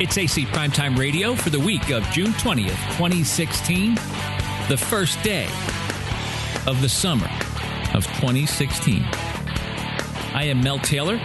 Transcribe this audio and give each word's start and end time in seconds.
It's 0.00 0.18
AC 0.18 0.44
Primetime 0.46 0.98
Radio 0.98 1.36
for 1.36 1.50
the 1.50 1.60
week 1.60 1.90
of 1.90 2.02
June 2.10 2.32
20th, 2.32 2.74
2016, 2.96 3.94
the 4.68 4.76
first 4.76 5.22
day 5.22 5.44
of 6.66 6.82
the 6.82 6.88
summer 6.88 7.30
of 7.94 8.04
2016. 8.04 9.04
I 10.34 10.46
am 10.46 10.60
Mel 10.64 10.80
Taylor. 10.80 11.20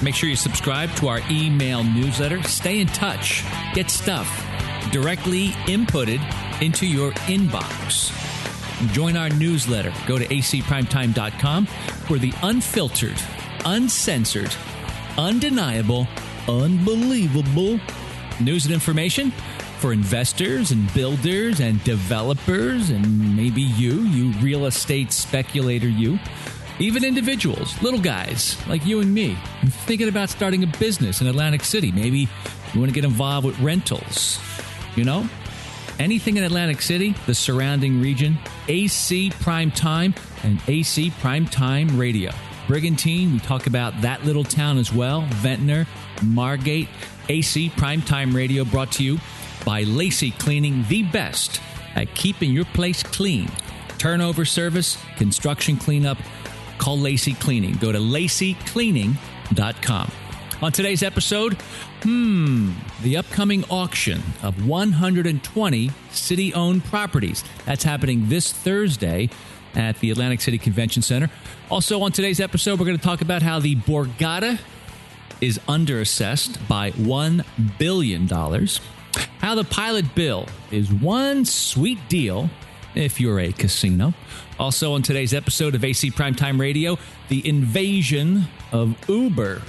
Make 0.00 0.14
sure 0.14 0.28
you 0.28 0.36
subscribe 0.36 0.94
to 0.94 1.08
our 1.08 1.22
email 1.28 1.82
newsletter. 1.82 2.40
Stay 2.44 2.78
in 2.78 2.86
touch. 2.86 3.44
Get 3.74 3.90
stuff 3.90 4.28
directly 4.92 5.48
inputted 5.66 6.20
into 6.62 6.86
your 6.86 7.10
inbox. 7.26 8.12
Join 8.92 9.16
our 9.16 9.30
newsletter. 9.30 9.92
Go 10.06 10.20
to 10.20 10.26
acprimetime.com 10.28 11.66
for 11.66 12.18
the 12.18 12.32
unfiltered, 12.44 13.20
uncensored, 13.64 14.54
undeniable, 15.18 16.06
unbelievable 16.46 17.80
news 18.40 18.64
and 18.64 18.74
information 18.74 19.30
for 19.78 19.92
investors 19.92 20.70
and 20.70 20.92
builders 20.94 21.60
and 21.60 21.82
developers 21.84 22.90
and 22.90 23.36
maybe 23.36 23.62
you, 23.62 24.02
you 24.02 24.32
real 24.38 24.66
estate 24.66 25.12
speculator, 25.12 25.88
you. 25.88 26.18
Even 26.80 27.04
individuals, 27.04 27.80
little 27.82 28.00
guys 28.00 28.56
like 28.66 28.84
you 28.84 29.00
and 29.00 29.14
me, 29.14 29.36
thinking 29.86 30.08
about 30.08 30.28
starting 30.28 30.64
a 30.64 30.66
business 30.66 31.20
in 31.20 31.26
Atlantic 31.28 31.62
City. 31.62 31.92
Maybe 31.92 32.28
you 32.72 32.80
want 32.80 32.90
to 32.90 32.94
get 32.94 33.04
involved 33.04 33.46
with 33.46 33.58
rentals. 33.60 34.40
You 34.96 35.04
know, 35.04 35.28
anything 35.98 36.36
in 36.36 36.44
Atlantic 36.44 36.82
City, 36.82 37.14
the 37.26 37.34
surrounding 37.34 38.00
region, 38.00 38.38
AC 38.68 39.30
Prime 39.40 39.70
Time 39.70 40.14
and 40.42 40.60
AC 40.66 41.12
Prime 41.20 41.46
Time 41.46 41.98
Radio. 41.98 42.32
Brigantine, 42.66 43.32
we 43.32 43.38
talk 43.40 43.66
about 43.66 44.00
that 44.00 44.24
little 44.24 44.44
town 44.44 44.78
as 44.78 44.92
well. 44.92 45.22
Ventnor, 45.22 45.86
Margate, 46.22 46.88
AC 47.28 47.70
Primetime 47.70 48.34
Radio 48.34 48.64
brought 48.64 48.92
to 48.92 49.04
you 49.04 49.18
by 49.64 49.82
Lacey 49.82 50.30
Cleaning, 50.32 50.84
the 50.88 51.02
best 51.04 51.60
at 51.94 52.14
keeping 52.14 52.52
your 52.52 52.64
place 52.66 53.02
clean. 53.02 53.48
Turnover 53.98 54.44
service, 54.44 54.98
construction 55.16 55.76
cleanup, 55.76 56.18
call 56.78 56.98
Lacey 56.98 57.34
Cleaning. 57.34 57.74
Go 57.76 57.92
to 57.92 57.98
laceycleaning.com. 57.98 60.10
On 60.62 60.72
today's 60.72 61.02
episode, 61.02 61.54
hmm, 62.02 62.72
the 63.02 63.16
upcoming 63.16 63.64
auction 63.70 64.22
of 64.42 64.66
120 64.66 65.90
city 66.10 66.54
owned 66.54 66.84
properties. 66.84 67.44
That's 67.66 67.84
happening 67.84 68.28
this 68.28 68.52
Thursday 68.52 69.30
at 69.74 69.98
the 70.00 70.10
Atlantic 70.10 70.40
City 70.40 70.58
Convention 70.58 71.02
Center. 71.02 71.30
Also, 71.70 72.00
on 72.02 72.12
today's 72.12 72.40
episode, 72.40 72.78
we're 72.78 72.86
going 72.86 72.98
to 72.98 73.02
talk 73.02 73.20
about 73.20 73.42
how 73.42 73.58
the 73.58 73.76
Borgata 73.76 74.58
is 75.44 75.58
underassessed 75.68 76.56
by 76.68 76.90
$1 76.92 77.44
billion, 77.78 78.26
how 79.38 79.54
the 79.54 79.64
pilot 79.64 80.14
bill 80.14 80.48
is 80.70 80.90
one 80.90 81.44
sweet 81.44 81.98
deal 82.08 82.48
if 82.94 83.20
you're 83.20 83.40
a 83.40 83.52
casino. 83.52 84.14
Also, 84.58 84.94
on 84.94 85.02
today's 85.02 85.34
episode 85.34 85.74
of 85.74 85.84
AC 85.84 86.10
Primetime 86.12 86.58
Radio, 86.58 86.96
the 87.28 87.46
invasion 87.46 88.44
of 88.72 88.96
Uber. 89.06 89.60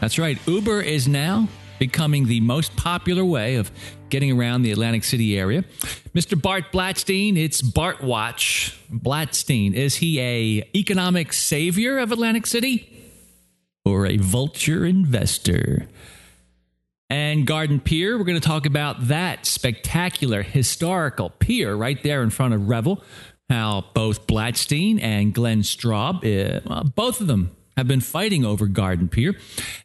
That's 0.00 0.18
right, 0.18 0.36
Uber 0.46 0.82
is 0.82 1.08
now 1.08 1.48
becoming 1.78 2.26
the 2.26 2.40
most 2.40 2.76
popular 2.76 3.24
way 3.24 3.54
of 3.54 3.70
getting 4.10 4.38
around 4.38 4.62
the 4.62 4.70
Atlantic 4.70 5.02
City 5.02 5.38
area. 5.38 5.64
Mr. 6.14 6.40
Bart 6.40 6.70
Blatstein, 6.72 7.38
it's 7.38 7.62
Bart 7.62 8.02
Watch. 8.02 8.78
Blatstein, 8.92 9.72
is 9.72 9.94
he 9.94 10.20
a 10.20 10.68
economic 10.76 11.32
savior 11.32 11.96
of 11.96 12.12
Atlantic 12.12 12.46
City 12.46 12.91
or 13.84 14.06
a 14.06 14.16
vulture 14.16 14.84
investor? 14.84 15.88
And 17.10 17.46
Garden 17.46 17.78
Pier, 17.78 18.16
we're 18.16 18.24
going 18.24 18.40
to 18.40 18.46
talk 18.46 18.64
about 18.64 19.08
that 19.08 19.44
spectacular 19.44 20.40
historical 20.40 21.28
pier 21.28 21.74
right 21.74 22.02
there 22.02 22.22
in 22.22 22.30
front 22.30 22.54
of 22.54 22.68
Revel. 22.68 23.04
How 23.50 23.84
both 23.92 24.26
Blatstein 24.26 24.98
and 25.02 25.34
Glenn 25.34 25.60
Straub, 25.60 26.24
uh, 26.24 26.84
both 26.84 27.20
of 27.20 27.26
them 27.26 27.50
have 27.76 27.86
been 27.86 28.00
fighting 28.00 28.46
over 28.46 28.66
Garden 28.66 29.08
Pier. 29.08 29.36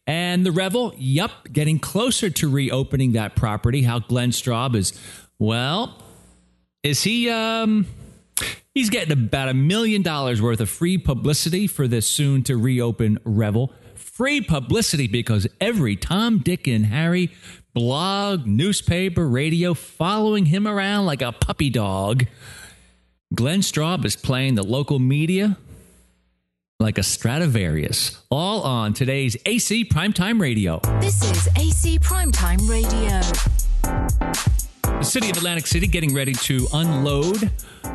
And 0.05 0.45
the 0.45 0.53
Revel, 0.53 0.93
yup, 0.97 1.51
getting 1.51 1.79
closer 1.79 2.29
to 2.29 2.49
reopening 2.49 3.11
that 3.11 3.35
property. 3.35 3.81
How 3.81 3.99
Glenn 3.99 4.31
Straub 4.31 4.73
is, 4.73 4.97
well, 5.37 6.01
is 6.83 7.03
he, 7.03 7.29
um, 7.29 7.87
he's 8.73 8.89
getting 8.89 9.11
about 9.11 9.49
a 9.49 9.53
million 9.53 10.01
dollars 10.01 10.41
worth 10.41 10.61
of 10.61 10.69
free 10.69 10.97
publicity 10.97 11.67
for 11.67 11.89
this 11.89 12.07
soon 12.07 12.43
to 12.43 12.55
reopen 12.55 13.19
Revel. 13.25 13.73
Free 13.97 14.41
publicity 14.41 15.07
because 15.07 15.47
every 15.59 15.95
Tom, 15.95 16.39
Dick, 16.39 16.67
and 16.67 16.85
Harry 16.85 17.31
blog, 17.73 18.45
newspaper, 18.45 19.27
radio 19.27 19.73
following 19.73 20.45
him 20.45 20.67
around 20.67 21.05
like 21.05 21.21
a 21.21 21.31
puppy 21.31 21.69
dog. 21.69 22.25
Glenn 23.33 23.59
Straub 23.59 24.05
is 24.05 24.15
playing 24.15 24.55
the 24.55 24.63
local 24.63 24.99
media 24.99 25.57
like 26.79 26.97
a 26.97 27.03
Stradivarius. 27.03 28.21
All 28.29 28.61
on 28.61 28.93
today's 28.93 29.35
AC 29.45 29.85
Primetime 29.85 30.39
Radio. 30.39 30.79
This 31.01 31.23
is 31.23 31.47
AC 31.57 31.99
Primetime 31.99 32.67
Radio. 32.69 33.21
The 34.97 35.03
city 35.03 35.29
of 35.29 35.37
Atlantic 35.37 35.67
City 35.67 35.85
getting 35.85 36.15
ready 36.15 36.33
to 36.33 36.67
unload 36.73 37.51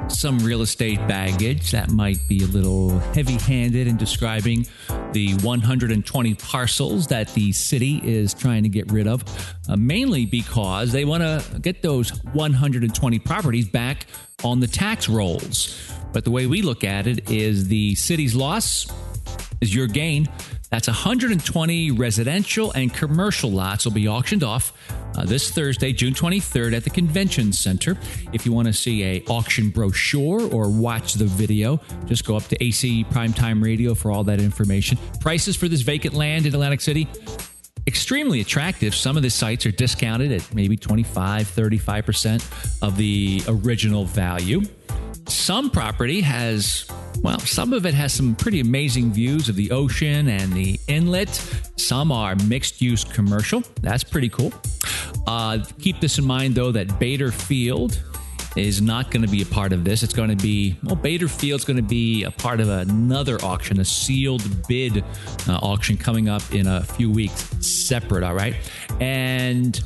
some 0.07 0.39
real 0.39 0.63
estate 0.63 0.99
baggage. 1.09 1.73
That 1.73 1.91
might 1.91 2.19
be 2.29 2.45
a 2.45 2.47
little 2.47 2.97
heavy 3.13 3.39
handed 3.39 3.89
in 3.89 3.97
describing 3.97 4.69
the 5.11 5.35
120 5.43 6.35
parcels 6.35 7.09
that 7.09 7.35
the 7.35 7.51
city 7.51 8.01
is 8.05 8.33
trying 8.33 8.63
to 8.63 8.69
get 8.69 8.93
rid 8.93 9.09
of, 9.09 9.25
uh, 9.69 9.77
mainly 9.77 10.27
because 10.27 10.93
they 10.93 11.05
want 11.05 11.25
to 11.25 11.59
get 11.59 11.83
those 11.83 12.11
120 12.35 13.19
properties 13.19 13.69
back 13.69 14.07
on 14.45 14.61
the 14.61 14.69
tax 14.69 15.09
rolls. 15.09 15.93
But 16.13 16.23
the 16.23 16.31
way 16.31 16.47
we 16.47 16.63
look 16.63 16.85
at 16.85 17.09
it 17.09 17.29
is 17.29 17.67
the 17.67 17.97
city's 17.97 18.37
loss 18.37 18.87
is 19.61 19.75
your 19.75 19.89
gain. 19.89 20.29
That's 20.71 20.87
120 20.87 21.91
residential 21.91 22.71
and 22.73 22.95
commercial 22.95 23.51
lots 23.51 23.85
will 23.85 23.93
be 23.93 24.09
auctioned 24.09 24.45
off 24.45 24.73
uh, 25.17 25.25
this 25.25 25.51
Thursday, 25.51 25.93
June 25.93 26.15
23rd, 26.15 26.75
at 26.75 26.85
the 26.85 26.91
Convention 26.91 27.53
Center. 27.53 27.97
If 28.33 28.47
you 28.47 28.53
want 28.53 28.69
to 28.69 28.73
see 28.73 29.05
a 29.05 29.25
auction 29.29 29.71
brochure 29.71 30.43
or 30.53 30.69
watch 30.69 31.15
the 31.15 31.27
video, 31.27 31.81
just 32.07 32.25
go 32.25 32.37
up 32.37 32.45
to 32.45 32.63
AC 32.63 33.05
Primetime 33.11 33.63
Radio 33.63 33.95
for 33.95 34.11
all 34.11 34.25
that 34.25 34.41
information. 34.41 34.99
Prices 35.21 35.57
for 35.57 35.69
this 35.69 35.83
vacant 35.83 36.15
land 36.15 36.47
in 36.47 36.55
Atlantic 36.55 36.81
City 36.81 37.09
extremely 37.87 38.41
attractive. 38.41 38.95
Some 38.95 39.17
of 39.17 39.23
the 39.23 39.31
sites 39.31 39.67
are 39.67 39.73
discounted 39.73 40.33
at 40.33 40.55
maybe 40.55 40.77
25, 40.77 41.49
35% 41.49 42.83
of 42.83 42.97
the 42.97 43.43
original 43.49 44.05
value. 44.05 44.63
Some 45.29 45.71
property 45.71 46.21
has, 46.21 46.87
well, 47.23 47.39
some 47.41 47.73
of 47.73 47.87
it 47.87 47.95
has 47.95 48.13
some 48.13 48.35
pretty 48.35 48.61
amazing 48.61 49.13
views 49.13 49.49
of 49.49 49.57
the 49.57 49.71
ocean 49.71 50.29
and 50.29 50.53
the 50.53 50.79
inlet. 50.89 51.29
Some 51.77 52.13
are 52.13 52.37
mixed 52.47 52.81
use 52.81 53.05
commercial. 53.05 53.63
That's 53.81 54.05
pretty 54.05 54.29
cool. 54.29 54.53
Uh, 55.27 55.59
keep 55.81 56.01
this 56.01 56.19
in 56.19 56.25
mind, 56.25 56.55
though, 56.55 56.73
that 56.73 56.99
Bader 56.99 57.31
Field 57.31 58.03
is 58.57 58.83
not 58.83 59.11
going 59.11 59.23
to 59.23 59.29
be 59.29 59.43
a 59.43 59.47
part 59.47 59.73
of 59.73 59.85
this. 59.85 60.03
It's 60.03 60.13
going 60.13 60.29
to 60.29 60.43
be, 60.43 60.77
well, 60.83 60.97
Bader 60.97 61.29
Field's 61.29 61.65
going 61.65 61.79
to 61.79 61.83
be 61.83 62.25
a 62.25 62.31
part 62.31 62.61
of 62.61 62.69
another 62.69 63.43
auction, 63.43 63.81
a 63.81 63.85
sealed 63.85 64.43
bid 64.69 65.03
uh, 65.49 65.55
auction 65.63 65.97
coming 65.97 66.29
up 66.29 66.43
in 66.53 66.67
a 66.67 66.83
few 66.83 67.11
weeks, 67.11 67.49
separate, 67.67 68.23
all 68.23 68.35
right? 68.35 68.55
And 69.01 69.81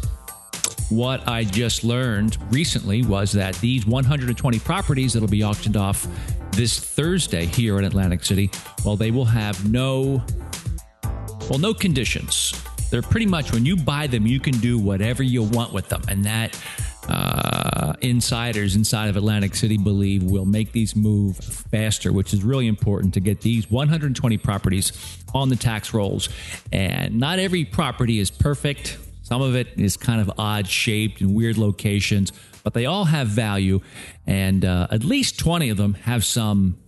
what 0.89 1.27
I 1.29 1.45
just 1.45 1.85
learned 1.85 2.39
recently 2.53 3.03
was 3.03 3.33
that 3.33 3.55
these 3.57 3.87
120 3.87 4.59
properties 4.61 5.13
that'll 5.13 5.29
be 5.29 5.43
auctioned 5.43 5.77
off 5.77 6.07
this 6.53 6.79
Thursday 6.79 7.47
here 7.47 7.79
in 7.79 7.85
Atlantic 7.85 8.25
City, 8.25 8.51
well, 8.85 8.97
they 8.97 9.11
will 9.11 9.25
have 9.25 9.69
no, 9.71 10.25
well, 11.51 11.59
no 11.59 11.75
conditions. 11.75 12.53
They're 12.91 13.03
pretty 13.03 13.27
much 13.27 13.53
when 13.53 13.67
you 13.67 13.77
buy 13.77 14.07
them, 14.07 14.27
you 14.27 14.39
can 14.39 14.57
do 14.59 14.79
whatever 14.79 15.23
you 15.23 15.43
want 15.43 15.73
with 15.73 15.89
them, 15.89 16.03
and 16.09 16.25
that 16.25 16.57
uh, 17.09 17.95
insiders 18.01 18.77
inside 18.77 19.09
of 19.09 19.17
Atlantic 19.17 19.55
City 19.55 19.77
believe 19.77 20.23
will 20.23 20.45
make 20.45 20.73
these 20.73 20.97
move 20.97 21.37
faster, 21.37 22.13
which 22.13 22.33
is 22.33 22.43
really 22.43 22.67
important 22.67 23.15
to 23.15 23.21
get 23.21 23.41
these 23.41 23.71
120 23.71 24.39
properties 24.39 24.93
on 25.35 25.49
the 25.49 25.57
tax 25.57 25.95
rolls. 25.95 26.29
And 26.73 27.19
not 27.19 27.39
every 27.39 27.65
property 27.65 28.19
is 28.19 28.31
perfect. 28.31 28.99
Some 29.27 29.43
of 29.43 29.57
it 29.57 29.67
is 29.77 29.97
kind 29.97 30.21
of 30.21 30.31
odd 30.39 30.69
shaped 30.69 31.21
and 31.21 31.35
weird 31.35 31.59
locations, 31.59 32.33
but 32.63 32.75
they 32.75 32.87
all 32.87 33.07
have 33.07 33.27
value. 33.27 33.81
And 34.25 34.65
uh, 34.65 34.87
at 34.93 35.03
least 35.03 35.37
20 35.41 35.69
of 35.71 35.77
them 35.77 35.95
have 35.95 36.25
some 36.25 36.79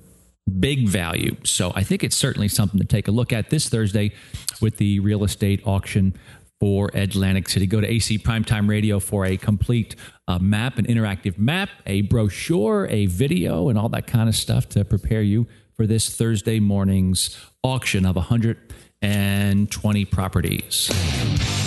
big 0.61 0.87
value. 0.87 1.35
So 1.43 1.73
I 1.75 1.83
think 1.83 2.05
it's 2.05 2.17
certainly 2.17 2.47
something 2.47 2.79
to 2.79 2.87
take 2.87 3.09
a 3.09 3.11
look 3.11 3.33
at 3.33 3.51
this 3.51 3.69
Thursday 3.69 4.13
with 4.61 4.77
the 4.77 5.01
real 5.01 5.25
estate 5.25 5.63
auction 5.67 6.15
for 6.61 6.93
Atlantic 6.95 7.49
City. 7.49 7.67
Go 7.67 7.81
to 7.81 7.91
AC 7.93 8.21
Primetime 8.21 8.69
Radio 8.69 9.01
for 9.01 9.27
a 9.27 9.37
complete 9.37 9.97
uh, 10.29 10.39
map, 10.39 10.79
an 10.79 10.87
interactive 10.87 11.39
map, 11.39 11.71
a 11.87 12.03
brochure, 12.03 12.87
a 12.87 13.07
video, 13.07 13.69
and 13.69 13.77
all 13.77 13.89
that 13.89 14.07
kind 14.07 14.29
of 14.29 14.37
stuff 14.37 14.69
to 14.69 14.85
prepare 14.85 15.23
you 15.23 15.49
for 15.75 15.89
this 15.89 16.15
Thursday 16.15 16.61
morning's 16.61 17.37
auction 17.65 18.07
of 18.07 18.15
120 18.15 20.05
properties. 20.05 21.58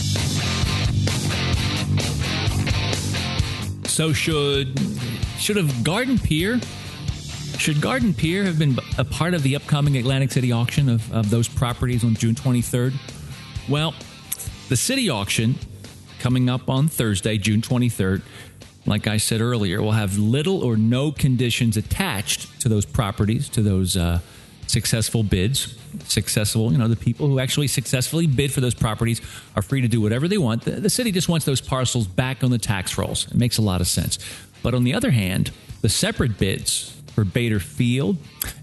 So 3.91 4.13
should 4.13 4.79
should 5.37 5.57
have 5.57 5.83
Garden 5.83 6.17
Pier 6.17 6.61
should 7.57 7.81
Garden 7.81 8.13
Pier 8.13 8.45
have 8.45 8.57
been 8.57 8.79
a 8.97 9.03
part 9.03 9.33
of 9.33 9.43
the 9.43 9.57
upcoming 9.57 9.97
Atlantic 9.97 10.31
City 10.31 10.53
auction 10.53 10.87
of, 10.87 11.11
of 11.11 11.29
those 11.29 11.49
properties 11.49 12.05
on 12.05 12.15
June 12.15 12.33
23rd? 12.33 12.93
Well, 13.67 13.93
the 14.69 14.77
city 14.77 15.09
auction 15.09 15.55
coming 16.19 16.49
up 16.49 16.69
on 16.69 16.87
Thursday, 16.87 17.37
June 17.37 17.61
23rd, 17.61 18.21
like 18.85 19.07
I 19.07 19.17
said 19.17 19.41
earlier, 19.41 19.81
will 19.81 19.91
have 19.91 20.17
little 20.17 20.63
or 20.63 20.77
no 20.77 21.11
conditions 21.11 21.75
attached 21.75 22.61
to 22.61 22.69
those 22.69 22.85
properties, 22.85 23.49
to 23.49 23.61
those 23.61 23.97
uh, 23.97 24.21
successful 24.71 25.23
bids. 25.23 25.77
Successful, 26.05 26.71
you 26.71 26.77
know, 26.77 26.87
the 26.87 26.95
people 26.95 27.27
who 27.27 27.39
actually 27.39 27.67
successfully 27.67 28.25
bid 28.25 28.51
for 28.51 28.61
those 28.61 28.73
properties 28.73 29.21
are 29.55 29.61
free 29.61 29.81
to 29.81 29.87
do 29.87 29.99
whatever 29.99 30.27
they 30.27 30.37
want. 30.37 30.63
The, 30.63 30.71
the 30.71 30.89
city 30.89 31.11
just 31.11 31.27
wants 31.27 31.45
those 31.45 31.61
parcels 31.61 32.07
back 32.07 32.43
on 32.43 32.51
the 32.51 32.57
tax 32.57 32.97
rolls. 32.97 33.27
It 33.27 33.35
makes 33.35 33.57
a 33.57 33.61
lot 33.61 33.81
of 33.81 33.87
sense. 33.87 34.17
But 34.63 34.73
on 34.73 34.83
the 34.83 34.93
other 34.93 35.11
hand, 35.11 35.51
the 35.81 35.89
separate 35.89 36.37
bids 36.37 36.97
for 37.13 37.25
Bader 37.25 37.59
Field 37.59 38.17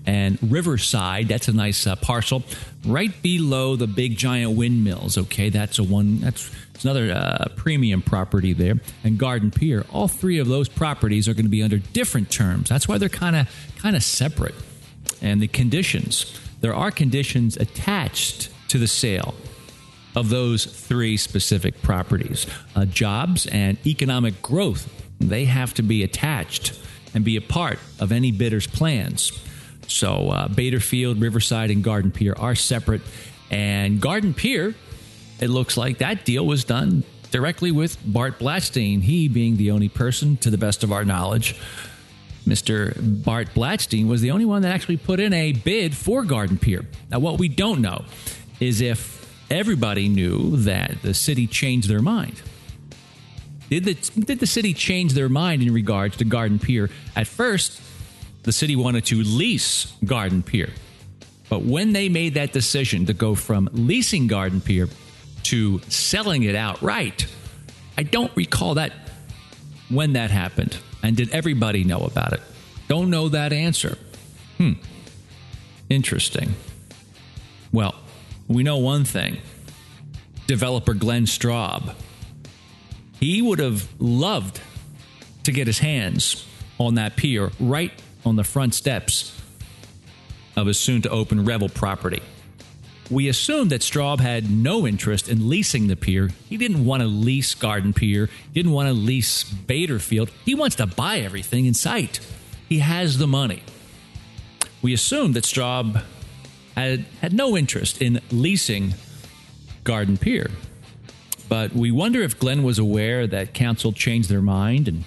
and 0.07 0.39
Riverside. 0.43 1.29
That's 1.29 1.49
a 1.49 1.53
nice 1.53 1.87
uh, 1.87 1.97
parcel 1.97 2.43
right 2.87 3.13
below 3.23 3.77
the 3.77 3.87
big 3.87 4.17
giant 4.17 4.57
windmills. 4.57 5.19
Okay, 5.19 5.51
that's 5.51 5.79
a 5.79 5.85
one. 5.85 6.21
That's 6.21 6.51
another 6.83 7.13
uh, 7.13 7.49
premium 7.57 8.01
property 8.01 8.53
there. 8.53 8.75
And 9.05 9.19
Garden 9.19 9.51
Pier. 9.51 9.85
All 9.93 10.09
three 10.09 10.39
of 10.39 10.49
those 10.49 10.69
properties 10.69 11.29
are 11.29 11.35
going 11.35 11.45
to 11.45 11.51
be 11.51 11.63
under 11.63 11.79
different 11.79 12.31
terms. 12.31 12.69
That's 12.69 12.89
why 12.89 12.99
they're 12.99 13.09
kind 13.09 13.37
of 13.37 13.49
kind 13.79 13.95
of 13.95 14.03
separate. 14.03 14.55
And 15.21 15.41
the 15.41 15.49
conditions. 15.49 16.39
There 16.61 16.75
are 16.75 16.91
conditions 16.91 17.57
attached 17.57 18.51
to 18.69 18.79
the 18.79 18.87
sale 18.87 19.35
of 20.17 20.31
those 20.31 20.65
three 20.65 21.17
specific 21.17 21.81
properties. 21.83 22.47
Uh, 22.75 22.85
jobs 22.85 23.47
and 23.47 23.79
economic 23.87 24.43
growth. 24.43 24.93
They 25.21 25.45
have 25.45 25.75
to 25.75 25.83
be 25.83 26.03
attached 26.03 26.79
and 27.15 27.25
be 27.25 27.37
a 27.37 27.41
part 27.41 27.79
of 27.99 28.13
any 28.13 28.33
bidder's 28.33 28.67
plans. 28.67 29.33
So, 29.87 30.29
uh, 30.31 30.49
Bader 30.49 30.81
Field, 30.81 31.21
Riverside, 31.21 31.71
and 31.71 31.83
Garden 31.83 32.11
Pier 32.11 32.35
are 32.37 32.55
separate. 32.55 33.01
And 33.51 34.01
Garden 34.01 34.35
Pier, 34.35 34.75
it 35.41 35.49
looks 35.49 35.77
like 35.77 35.99
that 35.99 36.25
deal 36.25 36.45
was 36.45 36.65
done 36.65 37.05
directly 37.31 37.71
with 37.71 37.97
Bart 38.05 38.39
Blatstein, 38.39 39.03
he 39.03 39.29
being 39.29 39.57
the 39.57 39.71
only 39.71 39.89
person, 39.89 40.37
to 40.39 40.51
the 40.51 40.59
best 40.59 40.85
of 40.85 40.93
our 40.93 41.05
knowledge. 41.05 41.57
Mr. 42.49 42.95
Bart 43.25 43.49
Blatstein 43.55 44.09
was 44.09 44.21
the 44.21 44.31
only 44.31 44.45
one 44.45 44.63
that 44.63 44.75
actually 44.75 44.97
put 44.97 45.21
in 45.21 45.33
a 45.33 45.53
bid 45.53 45.97
for 45.97 46.25
Garden 46.25 46.59
Pier. 46.59 46.87
Now, 47.11 47.19
what 47.19 47.39
we 47.39 47.49
don't 47.49 47.81
know 47.81 48.05
is 48.61 48.81
if 48.81 49.17
everybody 49.51 50.09
knew 50.09 50.57
that 50.59 51.03
the 51.03 51.15
city 51.15 51.47
changed 51.47 51.89
their 51.89 52.03
mind 52.03 52.43
did 53.69 53.85
the, 53.85 53.95
did 53.95 54.41
the 54.41 54.47
city 54.47 54.73
change 54.73 55.13
their 55.13 55.29
mind 55.29 55.63
in 55.63 55.73
regards 55.73 56.17
to 56.19 56.25
Garden 56.25 56.59
Pier? 56.59 56.89
At 57.15 57.27
first, 57.27 57.81
the 58.43 58.53
city 58.53 58.77
wanted 58.77 59.05
to 59.07 59.23
lease 59.23 59.93
Garden 60.05 60.43
Pier. 60.43 60.71
But 61.51 61.63
when 61.63 61.93
they 61.93 62.09
made 62.09 62.35
that 62.35 62.53
decision 62.53 63.07
to 63.07 63.13
go 63.13 63.35
from 63.35 63.69
leasing 63.73 64.27
Garden 64.27 64.61
Pier 64.61 64.89
to 65.45 65.81
selling 65.89 66.45
it 66.45 66.55
outright, 66.55 67.27
I 67.97 68.05
don't 68.05 68.35
recall 68.37 68.75
that 68.75 68.93
when 69.91 70.15
that 70.15 70.31
happened. 70.31 70.77
And 71.03 71.17
did 71.17 71.31
everybody 71.31 71.85
know 71.85 72.01
about 72.01 72.33
it? 72.33 72.41
Don't 72.89 73.11
know 73.11 73.29
that 73.29 73.53
answer. 73.53 73.99
Hmm. 74.57 74.73
Interesting. 75.89 76.55
Well, 77.73 77.95
we 78.47 78.63
know 78.63 78.79
one 78.79 79.05
thing. 79.05 79.39
Developer 80.47 80.95
Glenn 80.95 81.25
Straub 81.25 81.95
he 83.21 83.43
would 83.43 83.59
have 83.59 83.89
loved 84.01 84.61
to 85.45 85.53
get 85.53 85.67
his 85.67 85.81
hands 85.81 86.47
on 86.79 86.95
that 86.95 87.17
pier 87.17 87.51
right 87.59 87.93
on 88.25 88.37
the 88.37 88.45
front 88.45 88.75
steps 88.75 89.41
of 90.57 90.67
his 90.67 90.79
soon 90.79 91.03
to 91.03 91.11
open 91.11 91.45
Revel 91.45 91.69
property. 91.69 92.23
We 93.11 93.29
assumed 93.29 93.71
that 93.71 93.81
Straub 93.81 94.21
had 94.21 94.51
no 94.51 94.87
interest 94.87 95.29
in 95.29 95.49
leasing 95.49 95.87
the 95.87 95.97
pier. 95.97 96.31
He 96.49 96.59
didn't 96.59 96.85
want 96.85 97.03
to 97.03 97.07
lease 97.09 97.55
Garden 97.55 97.95
Pier, 97.95 98.29
didn't 98.53 98.73
want 98.73 98.89
to 98.89 98.93
lease 98.93 99.45
Bader 99.45 99.99
Field. 99.99 100.31
He 100.45 100.55
wants 100.55 100.77
to 100.77 100.87
buy 100.87 101.21
everything 101.21 101.65
in 101.65 101.73
sight. 101.73 102.21
He 102.69 102.81
has 102.81 103.17
the 103.17 103.27
money. 103.27 103.63
We 104.83 104.93
assumed 104.93 105.35
that 105.35 105.45
Straub 105.45 106.03
had, 106.75 107.07
had 107.23 107.33
no 107.33 107.57
interest 107.57 108.03
in 108.03 108.21
leasing 108.31 108.95
Garden 109.85 110.19
Pier. 110.19 110.51
But 111.49 111.73
we 111.73 111.91
wonder 111.91 112.21
if 112.21 112.39
Glenn 112.39 112.63
was 112.63 112.79
aware 112.79 113.27
that 113.27 113.55
council 113.55 113.93
changed 113.93 114.29
their 114.29 114.43
mind 114.43 114.87
and 114.87 115.05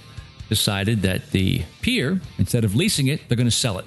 decided 0.50 1.04
that 1.04 1.30
the 1.32 1.64
pier, 1.82 2.20
instead 2.40 2.66
of 2.66 2.76
leasing 2.76 3.08
it, 3.08 3.22
they're 3.28 3.38
going 3.38 3.46
to 3.46 3.52
sell 3.52 3.78
it. 3.78 3.86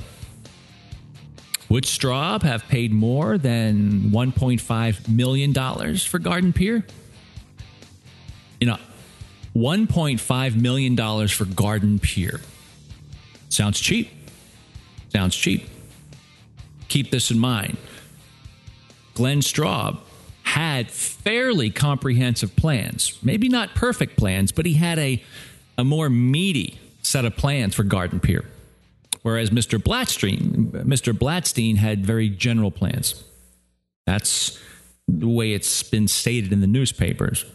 Would 1.75 1.87
Straub 1.87 2.43
have 2.44 2.69
paid 2.69 2.93
more 2.93 3.37
than 3.37 4.12
$1.5 4.12 5.09
million 5.09 5.97
for 5.97 6.21
Garden 6.21 6.53
Pier? 6.53 6.87
You 8.61 8.69
know, 8.69 8.79
$1.5 9.56 10.55
million 10.55 11.26
for 11.26 11.44
Garden 11.47 11.99
Pier. 11.99 12.41
Sounds 13.49 13.81
cheap. 13.81 14.09
Sounds 15.09 15.35
cheap. 15.35 15.69
Keep 16.87 17.11
this 17.11 17.32
in 17.32 17.41
mind. 17.41 17.76
Glenn 19.15 19.41
Straub 19.41 19.99
had 20.44 20.93
fairly 20.93 21.71
comprehensive 21.71 22.55
plans. 22.55 23.19
Maybe 23.21 23.49
not 23.49 23.75
perfect 23.75 24.17
plans, 24.17 24.53
but 24.53 24.65
he 24.65 24.75
had 24.75 25.00
a, 25.00 25.21
a 25.76 25.82
more 25.82 26.09
meaty 26.09 26.79
set 27.03 27.25
of 27.25 27.37
plans 27.37 27.75
for 27.75 27.82
Garden 27.82 28.21
Pier. 28.21 28.44
Whereas 29.25 29.49
Mr. 29.49 29.82
Blatstein, 29.82 30.71
Mr. 30.85 31.15
Blatstein 31.15 31.76
had 31.76 32.05
very 32.05 32.29
general 32.29 32.71
plans. 32.71 33.25
That's 34.06 34.61
the 35.09 35.26
way 35.26 35.55
it's 35.55 35.82
been 35.82 36.09
stated 36.09 36.53
in 36.53 36.61
the 36.61 36.67
newspapers. 36.67 37.47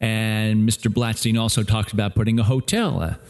And 0.00 0.68
Mr. 0.68 0.92
Blatstein 0.92 1.40
also 1.40 1.62
talked 1.62 1.92
about 1.92 2.16
putting 2.16 2.40
a 2.40 2.42
hotel, 2.42 3.00
a 3.02 3.20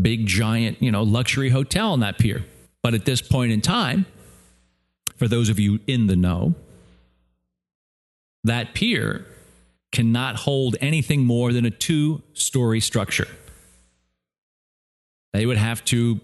big, 0.00 0.26
giant, 0.26 0.82
you 0.82 0.90
know, 0.90 1.02
luxury 1.02 1.50
hotel 1.50 1.92
on 1.92 2.00
that 2.00 2.16
pier. 2.16 2.46
But 2.82 2.94
at 2.94 3.04
this 3.04 3.20
point 3.20 3.52
in 3.52 3.60
time, 3.60 4.06
for 5.16 5.28
those 5.28 5.50
of 5.50 5.58
you 5.58 5.80
in 5.86 6.06
the 6.06 6.16
know, 6.16 6.54
that 8.44 8.72
pier 8.72 9.26
cannot 9.92 10.36
hold 10.36 10.76
anything 10.80 11.26
more 11.26 11.52
than 11.52 11.66
a 11.66 11.70
two 11.70 12.22
story 12.32 12.80
structure. 12.80 13.28
They 15.34 15.44
would 15.44 15.58
have 15.58 15.84
to 15.86 16.20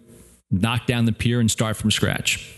knock 0.60 0.86
down 0.86 1.04
the 1.04 1.12
pier 1.12 1.40
and 1.40 1.50
start 1.50 1.76
from 1.76 1.90
scratch. 1.90 2.54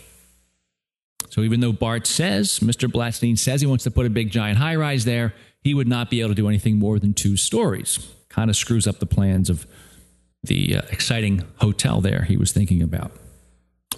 So 1.29 1.41
even 1.41 1.59
though 1.59 1.71
Bart 1.71 2.07
says, 2.07 2.59
Mr. 2.59 2.91
Blatstein 2.91 3.37
says 3.37 3.61
he 3.61 3.67
wants 3.67 3.83
to 3.83 3.91
put 3.91 4.05
a 4.05 4.09
big 4.09 4.31
giant 4.31 4.57
high 4.57 4.75
rise 4.75 5.05
there, 5.05 5.33
he 5.61 5.73
would 5.73 5.87
not 5.87 6.09
be 6.09 6.21
able 6.21 6.29
to 6.29 6.35
do 6.35 6.47
anything 6.47 6.79
more 6.79 6.99
than 6.99 7.13
two 7.13 7.37
stories. 7.37 8.11
Kind 8.29 8.49
of 8.49 8.55
screws 8.55 8.87
up 8.87 8.99
the 8.99 9.05
plans 9.05 9.49
of 9.49 9.67
the 10.43 10.77
uh, 10.77 10.81
exciting 10.91 11.43
hotel 11.59 12.01
there 12.01 12.23
he 12.23 12.37
was 12.37 12.51
thinking 12.51 12.81
about. 12.81 13.11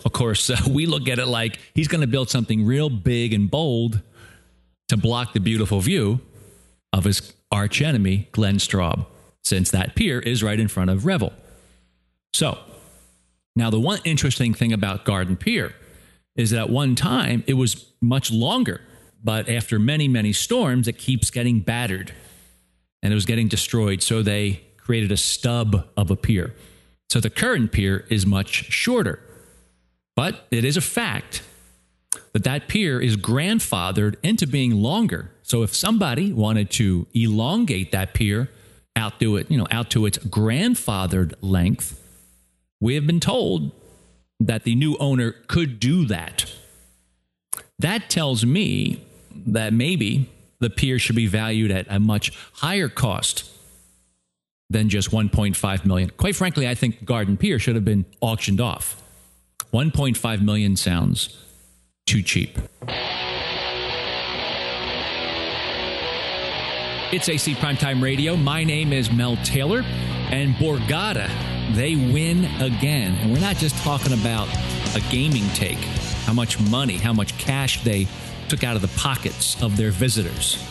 Of 0.03 0.13
course, 0.13 0.49
uh, 0.49 0.57
we 0.69 0.85
look 0.85 1.07
at 1.07 1.19
it 1.19 1.27
like 1.27 1.59
he's 1.73 1.87
going 1.87 2.01
to 2.01 2.07
build 2.07 2.29
something 2.29 2.65
real 2.65 2.89
big 2.89 3.33
and 3.33 3.49
bold 3.49 4.01
to 4.87 4.97
block 4.97 5.33
the 5.33 5.39
beautiful 5.39 5.79
view 5.79 6.19
of 6.91 7.03
his 7.03 7.33
arch 7.51 7.81
enemy, 7.81 8.27
Glenn 8.31 8.57
Straub, 8.57 9.05
since 9.43 9.71
that 9.71 9.95
pier 9.95 10.19
is 10.19 10.43
right 10.43 10.59
in 10.59 10.67
front 10.67 10.89
of 10.89 11.05
Revel. 11.05 11.33
So, 12.33 12.57
now 13.59 13.69
the 13.69 13.79
one 13.79 13.99
interesting 14.03 14.53
thing 14.53 14.73
about 14.73 15.05
Garden 15.05 15.35
Pier 15.35 15.73
is 16.35 16.51
that 16.51 16.59
at 16.59 16.69
one 16.69 16.95
time 16.95 17.43
it 17.47 17.55
was 17.55 17.85
much 18.01 18.31
longer, 18.31 18.81
but 19.23 19.49
after 19.49 19.77
many, 19.77 20.07
many 20.07 20.31
storms, 20.33 20.87
it 20.87 20.97
keeps 20.97 21.29
getting 21.29 21.59
battered 21.59 22.13
and 23.01 23.11
it 23.11 23.15
was 23.15 23.25
getting 23.25 23.47
destroyed. 23.47 24.01
So 24.01 24.21
they 24.21 24.61
created 24.77 25.11
a 25.11 25.17
stub 25.17 25.87
of 25.97 26.09
a 26.09 26.15
pier. 26.15 26.53
So 27.09 27.19
the 27.19 27.29
current 27.29 27.71
pier 27.71 28.05
is 28.09 28.25
much 28.25 28.71
shorter. 28.71 29.19
But 30.15 30.47
it 30.51 30.65
is 30.65 30.77
a 30.77 30.81
fact 30.81 31.43
that 32.33 32.43
that 32.43 32.67
pier 32.67 33.01
is 33.01 33.15
grandfathered 33.17 34.15
into 34.23 34.45
being 34.45 34.75
longer. 34.75 35.31
So 35.43 35.63
if 35.63 35.75
somebody 35.75 36.31
wanted 36.33 36.69
to 36.71 37.07
elongate 37.13 37.91
that 37.91 38.13
pier 38.13 38.49
out 38.95 39.19
to 39.19 39.37
it, 39.37 39.49
you 39.49 39.57
know, 39.57 39.67
out 39.71 39.89
to 39.91 40.05
its 40.05 40.17
grandfathered 40.17 41.33
length, 41.41 41.99
we 42.79 42.95
have 42.95 43.05
been 43.05 43.19
told 43.19 43.71
that 44.39 44.63
the 44.63 44.75
new 44.75 44.95
owner 44.97 45.35
could 45.47 45.79
do 45.79 46.05
that. 46.05 46.51
That 47.77 48.09
tells 48.09 48.45
me 48.45 49.03
that 49.47 49.73
maybe 49.73 50.29
the 50.59 50.69
pier 50.69 50.99
should 50.99 51.15
be 51.15 51.27
valued 51.27 51.71
at 51.71 51.85
a 51.89 51.99
much 51.99 52.31
higher 52.53 52.89
cost 52.89 53.49
than 54.69 54.89
just 54.89 55.11
1.5 55.11 55.85
million. 55.85 56.09
Quite 56.11 56.35
frankly, 56.35 56.67
I 56.67 56.75
think 56.75 57.05
Garden 57.05 57.37
Pier 57.37 57.59
should 57.59 57.75
have 57.75 57.85
been 57.85 58.05
auctioned 58.21 58.61
off. 58.61 59.01
1.5 59.73 60.41
million 60.41 60.75
sounds 60.75 61.35
too 62.05 62.21
cheap. 62.21 62.57
It's 67.11 67.27
AC 67.27 67.55
Primetime 67.55 68.03
Radio. 68.03 68.35
My 68.35 68.63
name 68.63 68.93
is 68.93 69.11
Mel 69.11 69.35
Taylor, 69.37 69.81
and 69.83 70.53
Borgata 70.53 71.27
they 71.73 71.95
win 71.95 72.45
again. 72.61 73.15
And 73.15 73.33
we're 73.33 73.39
not 73.39 73.55
just 73.55 73.75
talking 73.77 74.13
about 74.13 74.47
a 74.95 75.01
gaming 75.09 75.49
take, 75.55 75.79
how 76.27 76.33
much 76.33 76.59
money, 76.59 76.97
how 76.97 77.11
much 77.11 77.35
cash 77.39 77.83
they 77.83 78.05
took 78.47 78.63
out 78.63 78.75
of 78.75 78.83
the 78.83 78.89
pockets 78.89 79.59
of 79.63 79.75
their 79.75 79.89
visitors. 79.89 80.63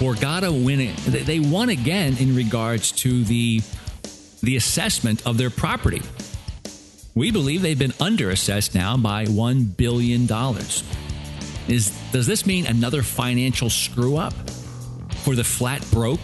Borgata 0.00 0.50
win 0.50 0.80
it. 0.80 0.96
they 0.96 1.38
won 1.38 1.68
again 1.68 2.16
in 2.18 2.34
regards 2.34 2.90
to 2.92 3.22
the 3.22 3.62
the 4.42 4.56
assessment 4.56 5.24
of 5.24 5.38
their 5.38 5.50
property. 5.50 6.02
We 7.14 7.30
believe 7.30 7.62
they've 7.62 7.78
been 7.78 7.92
underassessed 7.92 8.74
now 8.74 8.96
by 8.96 9.26
$1 9.26 9.76
billion. 9.76 10.22
Is, 11.68 11.90
does 12.10 12.26
this 12.26 12.44
mean 12.44 12.66
another 12.66 13.02
financial 13.02 13.70
screw 13.70 14.16
up 14.16 14.34
for 15.22 15.34
the 15.34 15.44
flat 15.44 15.84
broke 15.90 16.20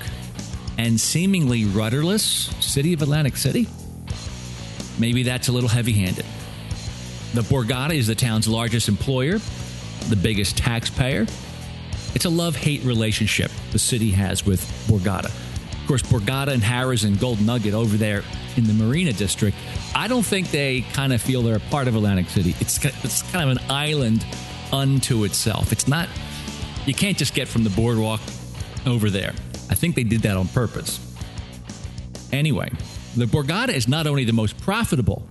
and 0.78 0.98
seemingly 0.98 1.64
rudderless 1.64 2.50
city 2.60 2.92
of 2.92 3.02
Atlantic 3.02 3.36
City? 3.36 3.66
Maybe 4.98 5.22
that's 5.22 5.48
a 5.48 5.52
little 5.52 5.68
heavy 5.68 5.92
handed. 5.92 6.24
The 7.34 7.42
Borgata 7.42 7.94
is 7.94 8.06
the 8.06 8.14
town's 8.14 8.46
largest 8.46 8.88
employer, 8.88 9.38
the 10.08 10.16
biggest 10.16 10.56
taxpayer. 10.56 11.26
It's 12.14 12.24
a 12.24 12.30
love 12.30 12.54
hate 12.54 12.84
relationship 12.84 13.50
the 13.72 13.78
city 13.78 14.10
has 14.12 14.46
with 14.46 14.60
Borgata. 14.86 15.32
Of 15.80 15.88
course, 15.88 16.02
Borgata 16.02 16.48
and 16.48 16.62
Harrah's 16.62 17.04
and 17.04 17.18
Gold 17.18 17.40
Nugget 17.40 17.74
over 17.74 17.96
there 17.96 18.22
in 18.56 18.64
the 18.64 18.72
Marina 18.72 19.12
District, 19.12 19.56
I 19.94 20.06
don't 20.08 20.22
think 20.22 20.50
they 20.50 20.82
kind 20.92 21.12
of 21.12 21.20
feel 21.20 21.42
they're 21.42 21.56
a 21.56 21.60
part 21.60 21.88
of 21.88 21.96
Atlantic 21.96 22.28
City. 22.30 22.54
It's, 22.60 22.82
it's 23.04 23.22
kind 23.32 23.50
of 23.50 23.56
an 23.56 23.70
island 23.70 24.24
unto 24.72 25.24
itself. 25.24 25.72
It's 25.72 25.88
not, 25.88 26.08
you 26.86 26.94
can't 26.94 27.18
just 27.18 27.34
get 27.34 27.48
from 27.48 27.64
the 27.64 27.70
boardwalk 27.70 28.20
over 28.86 29.10
there. 29.10 29.32
I 29.70 29.74
think 29.74 29.94
they 29.94 30.04
did 30.04 30.22
that 30.22 30.36
on 30.36 30.48
purpose. 30.48 31.00
Anyway, 32.32 32.70
the 33.16 33.26
Borgata 33.26 33.70
is 33.70 33.86
not 33.88 34.06
only 34.06 34.24
the 34.24 34.32
most 34.32 34.60
profitable 34.60 35.26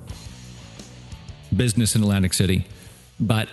business 1.55 1.95
in 1.95 2.01
Atlantic 2.01 2.33
City, 2.33 2.65
but 3.19 3.50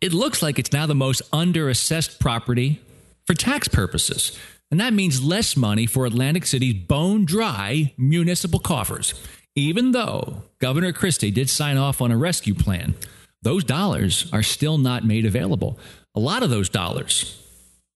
it 0.00 0.12
looks 0.12 0.42
like 0.42 0.58
it's 0.58 0.72
now 0.72 0.86
the 0.86 0.94
most 0.94 1.28
underassessed 1.32 2.18
property 2.18 2.80
for 3.26 3.34
tax 3.34 3.68
purposes. 3.68 4.38
And 4.70 4.80
that 4.80 4.92
means 4.92 5.22
less 5.22 5.56
money 5.56 5.86
for 5.86 6.04
Atlantic 6.04 6.46
City's 6.46 6.74
bone 6.74 7.24
dry 7.24 7.94
municipal 7.96 8.58
coffers. 8.58 9.14
Even 9.54 9.92
though 9.92 10.44
Governor 10.60 10.92
Christie 10.92 11.30
did 11.30 11.50
sign 11.50 11.76
off 11.76 12.00
on 12.00 12.12
a 12.12 12.16
rescue 12.16 12.54
plan, 12.54 12.94
those 13.42 13.64
dollars 13.64 14.28
are 14.32 14.42
still 14.42 14.78
not 14.78 15.04
made 15.04 15.24
available. 15.24 15.78
A 16.14 16.20
lot 16.20 16.42
of 16.42 16.50
those 16.50 16.68
dollars 16.68 17.42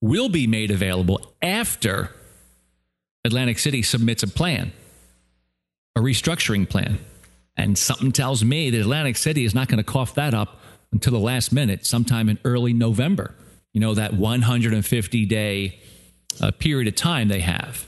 will 0.02 0.28
be 0.28 0.47
made 0.47 0.71
available 0.71 1.32
after 1.40 2.11
Atlantic 3.25 3.59
City 3.59 3.82
submits 3.82 4.23
a 4.23 4.26
plan, 4.26 4.73
a 5.97 6.00
restructuring 6.00 6.68
plan. 6.68 6.99
And 7.56 7.78
something 7.78 8.12
tells 8.12 8.44
me 8.44 8.68
that 8.71 8.80
Atlantic 8.80 9.16
City 9.16 9.44
is 9.44 9.54
not 9.54 9.68
going 9.68 9.78
to 9.78 9.85
cough 9.85 10.14
that 10.16 10.35
up 10.35 10.61
until 10.90 11.12
the 11.12 11.18
last 11.18 11.52
minute, 11.52 11.87
sometime 11.87 12.28
in 12.28 12.38
early 12.44 12.73
November. 12.73 13.35
You 13.73 13.80
know, 13.80 13.94
that 13.94 14.12
150 14.12 15.26
day 15.26 15.78
uh, 16.40 16.50
period 16.50 16.88
of 16.88 16.97
time 16.97 17.28
they 17.28 17.40
have. 17.40 17.87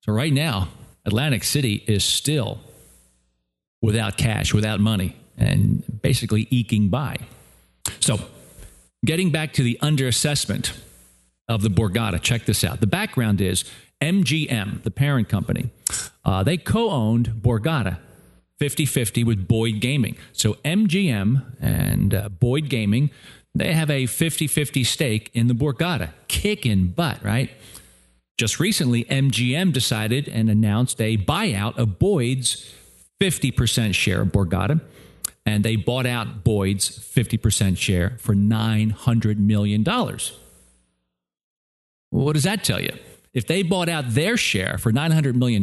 So, 0.00 0.12
right 0.12 0.32
now, 0.32 0.68
Atlantic 1.04 1.44
City 1.44 1.82
is 1.86 2.04
still 2.04 2.60
without 3.82 4.16
cash, 4.16 4.54
without 4.54 4.80
money, 4.80 5.16
and 5.36 5.82
basically 6.02 6.46
eking 6.50 6.88
by. 6.88 7.16
So, 8.00 8.20
getting 9.04 9.30
back 9.30 9.52
to 9.54 9.62
the 9.62 9.78
underassessment 9.82 10.72
of 11.54 11.62
the 11.62 11.68
Borgata, 11.68 12.20
check 12.20 12.44
this 12.46 12.64
out. 12.64 12.80
The 12.80 12.86
background 12.86 13.40
is 13.40 13.64
MGM, 14.00 14.82
the 14.82 14.90
parent 14.90 15.28
company, 15.28 15.70
uh, 16.24 16.42
they 16.42 16.56
co 16.56 16.90
owned 16.90 17.28
Borgata 17.40 17.98
50 18.58 18.86
50 18.86 19.24
with 19.24 19.46
Boyd 19.46 19.80
Gaming. 19.80 20.16
So 20.32 20.54
MGM 20.64 21.44
and 21.60 22.14
uh, 22.14 22.28
Boyd 22.28 22.68
Gaming, 22.68 23.10
they 23.54 23.72
have 23.72 23.90
a 23.90 24.06
50 24.06 24.46
50 24.46 24.84
stake 24.84 25.30
in 25.34 25.46
the 25.46 25.54
Borgata. 25.54 26.10
Kicking 26.28 26.88
butt, 26.88 27.22
right? 27.22 27.50
Just 28.38 28.58
recently, 28.58 29.04
MGM 29.04 29.72
decided 29.72 30.28
and 30.28 30.50
announced 30.50 31.00
a 31.00 31.18
buyout 31.18 31.76
of 31.76 31.98
Boyd's 31.98 32.74
50% 33.20 33.94
share 33.94 34.22
of 34.22 34.28
Borgata, 34.28 34.80
and 35.46 35.64
they 35.64 35.76
bought 35.76 36.06
out 36.06 36.42
Boyd's 36.42 36.98
50% 36.98 37.76
share 37.76 38.16
for 38.18 38.34
$900 38.34 39.36
million. 39.36 39.84
What 42.12 42.34
does 42.34 42.42
that 42.42 42.62
tell 42.62 42.80
you? 42.80 42.92
If 43.32 43.46
they 43.46 43.62
bought 43.62 43.88
out 43.88 44.10
their 44.10 44.36
share 44.36 44.76
for 44.76 44.92
$900 44.92 45.34
million, 45.34 45.62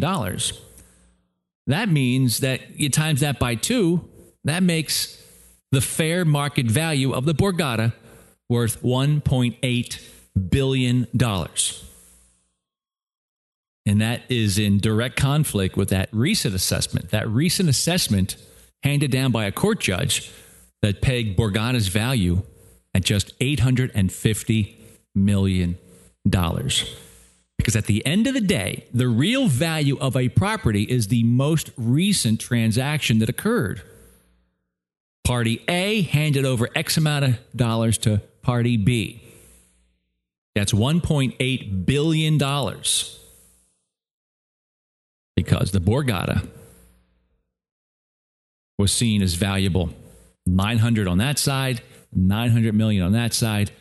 that 1.68 1.90
means 1.90 2.40
that 2.40 2.80
you 2.80 2.90
times 2.90 3.22
that 3.22 3.38
by 3.38 3.54
two, 3.54 4.10
that 4.44 4.64
makes 4.64 5.24
the 5.72 5.82
fair 5.82 6.26
market 6.26 6.66
value 6.66 7.14
of 7.14 7.26
the 7.26 7.36
Borgata 7.36 7.94
worth 8.50 8.82
$1.8 8.82 10.50
billion. 10.50 11.08
And 13.86 14.02
that 14.02 14.22
is 14.30 14.58
in 14.58 14.80
direct 14.80 15.16
conflict 15.16 15.78
with 15.78 15.90
that 15.90 16.10
recent 16.12 16.56
assessment. 16.56 17.12
That 17.12 17.30
recent 17.30 17.70
assessment 17.70 18.38
handed 18.82 19.12
down 19.12 19.32
by 19.32 19.46
a 19.46 19.52
court 19.52 19.80
judge 19.80 20.32
that 20.82 21.02
pegged 21.02 21.38
Borgata's 21.38 21.90
value 21.90 22.42
at 22.96 23.04
just 23.04 23.38
$850 23.40 24.76
million. 25.14 25.78
Because 27.58 27.76
at 27.76 27.86
the 27.86 28.06
end 28.06 28.28
of 28.28 28.34
the 28.34 28.42
day, 28.42 28.86
the 28.94 29.08
real 29.08 29.48
value 29.48 29.98
of 30.00 30.16
a 30.16 30.30
property 30.30 30.84
is 30.84 31.08
the 31.08 31.24
most 31.24 31.72
recent 31.78 32.40
transaction 32.40 33.20
that 33.20 33.30
occurred. 33.30 33.82
Party 35.24 35.64
A 35.68 36.02
handed 36.02 36.46
over 36.46 36.70
X 36.74 36.98
amount 36.98 37.26
of 37.26 37.40
dollars 37.56 37.98
to 38.00 38.22
Party 38.42 38.78
B. 38.78 39.22
That's 40.56 40.72
$1.8 40.72 41.86
billion 41.86 42.38
because 45.36 45.72
the 45.72 45.80
Borgata 45.80 46.48
was 48.78 48.92
seen 48.92 49.22
as 49.22 49.36
valuable 49.36 49.92
900 50.46 51.08
on 51.08 51.20
that 51.20 51.38
side 51.38 51.82
900 52.14 52.74
million 52.74 53.04
on 53.04 53.12
that 53.12 53.34
side 53.34 53.72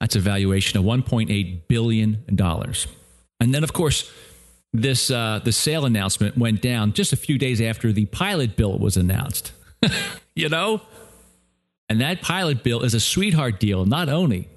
that's 0.00 0.16
a 0.16 0.20
valuation 0.20 0.78
of 0.78 0.84
1.8 0.84 1.68
billion 1.68 2.24
dollars. 2.34 2.86
And 3.40 3.54
then 3.54 3.64
of 3.64 3.72
course 3.72 4.10
this 4.72 5.10
uh, 5.10 5.40
the 5.42 5.52
sale 5.52 5.84
announcement 5.86 6.36
went 6.36 6.60
down 6.60 6.92
just 6.92 7.12
a 7.12 7.16
few 7.16 7.38
days 7.38 7.60
after 7.60 7.92
the 7.92 8.06
pilot 8.06 8.56
bill 8.56 8.78
was 8.78 8.96
announced. 8.96 9.52
You 10.38 10.50
know? 10.50 10.82
And 11.88 12.02
that 12.02 12.20
pilot 12.20 12.62
bill 12.62 12.82
is 12.82 12.92
a 12.92 13.00
sweetheart 13.00 13.58
deal 13.58 13.86
not 13.86 14.10
only 14.10 14.50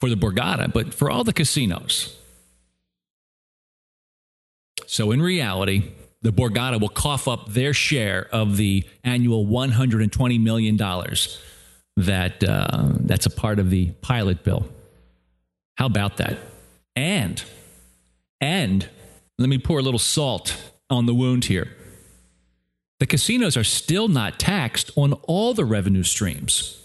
for 0.00 0.08
the 0.08 0.16
borgata 0.16 0.72
but 0.72 0.94
for 0.94 1.10
all 1.10 1.22
the 1.22 1.34
casinos. 1.34 2.16
So, 4.86 5.10
in 5.10 5.22
reality, 5.22 5.90
the 6.22 6.32
Borgata 6.32 6.80
will 6.80 6.88
cough 6.88 7.26
up 7.26 7.52
their 7.52 7.74
share 7.74 8.28
of 8.30 8.56
the 8.56 8.84
annual 9.04 9.46
$120 9.46 10.40
million 10.40 10.76
that, 11.96 12.42
uh, 12.42 12.88
that's 13.00 13.26
a 13.26 13.30
part 13.30 13.58
of 13.58 13.70
the 13.70 13.90
pilot 14.00 14.44
bill. 14.44 14.68
How 15.76 15.86
about 15.86 16.16
that? 16.18 16.38
And, 16.96 17.42
and 18.40 18.88
let 19.38 19.48
me 19.48 19.58
pour 19.58 19.78
a 19.78 19.82
little 19.82 19.98
salt 19.98 20.56
on 20.90 21.06
the 21.06 21.14
wound 21.14 21.46
here. 21.46 21.76
The 23.00 23.06
casinos 23.06 23.56
are 23.56 23.64
still 23.64 24.08
not 24.08 24.38
taxed 24.38 24.90
on 24.96 25.14
all 25.24 25.54
the 25.54 25.64
revenue 25.64 26.04
streams. 26.04 26.78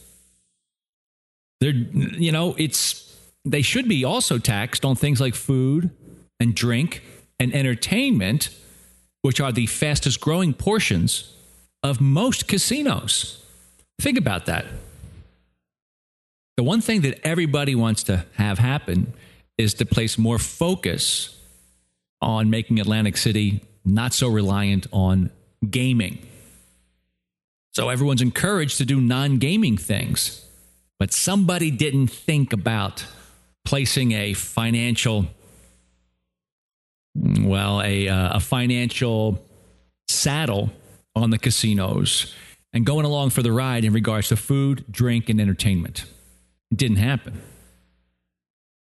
They're, 1.60 1.72
you 1.72 2.32
know, 2.32 2.56
it's, 2.58 3.16
they 3.46 3.62
should 3.62 3.88
be 3.88 4.04
also 4.04 4.38
taxed 4.38 4.84
on 4.84 4.96
things 4.96 5.22
like 5.22 5.36
food 5.36 5.92
and 6.40 6.56
drink 6.56 7.04
and 7.40 7.54
entertainment, 7.54 8.50
which 9.22 9.40
are 9.40 9.52
the 9.52 9.68
fastest 9.68 10.20
growing 10.20 10.54
portions 10.54 11.34
of 11.84 12.02
most 12.02 12.48
casinos. 12.48 13.44
Think 14.00 14.18
about 14.18 14.46
that. 14.48 14.66
The 16.58 16.64
one 16.64 16.82
thing 16.82 17.02
that 17.02 17.26
everybody 17.26 17.76
wants 17.76 18.04
to 18.04 18.26
have 18.34 18.58
happen 18.58 19.14
is 19.58 19.76
to 19.76 19.86
place 19.86 20.18
more 20.18 20.40
focus 20.40 21.40
on 22.20 22.50
making 22.50 22.80
Atlantic 22.80 23.16
City 23.16 23.62
not 23.86 24.14
so 24.14 24.28
reliant 24.28 24.88
on 24.92 25.30
gaming. 25.70 26.26
So 27.74 27.90
everyone's 27.90 28.24
encouraged 28.24 28.80
to 28.80 28.86
do 28.86 29.00
non 29.00 29.38
gaming 29.38 29.78
things. 29.78 30.44
But 31.00 31.14
somebody 31.14 31.70
didn't 31.70 32.08
think 32.08 32.54
about 32.54 33.06
placing 33.64 34.14
a 34.14 34.34
financial 34.34 35.28
well, 37.16 37.82
a, 37.82 38.08
uh, 38.08 38.38
a 38.38 38.40
financial 38.40 39.44
saddle 40.08 40.72
on 41.16 41.30
the 41.32 41.38
casinos 41.38 42.34
and 42.74 42.86
going 42.86 43.06
along 43.06 43.32
for 43.32 43.42
the 43.42 43.52
ride 43.52 43.84
in 43.84 43.94
regards 43.94 44.30
to 44.30 44.36
food, 44.36 44.86
drink, 44.90 45.30
and 45.30 45.42
entertainment. 45.42 46.06
Didn't 46.74 46.98
happen. 46.98 47.42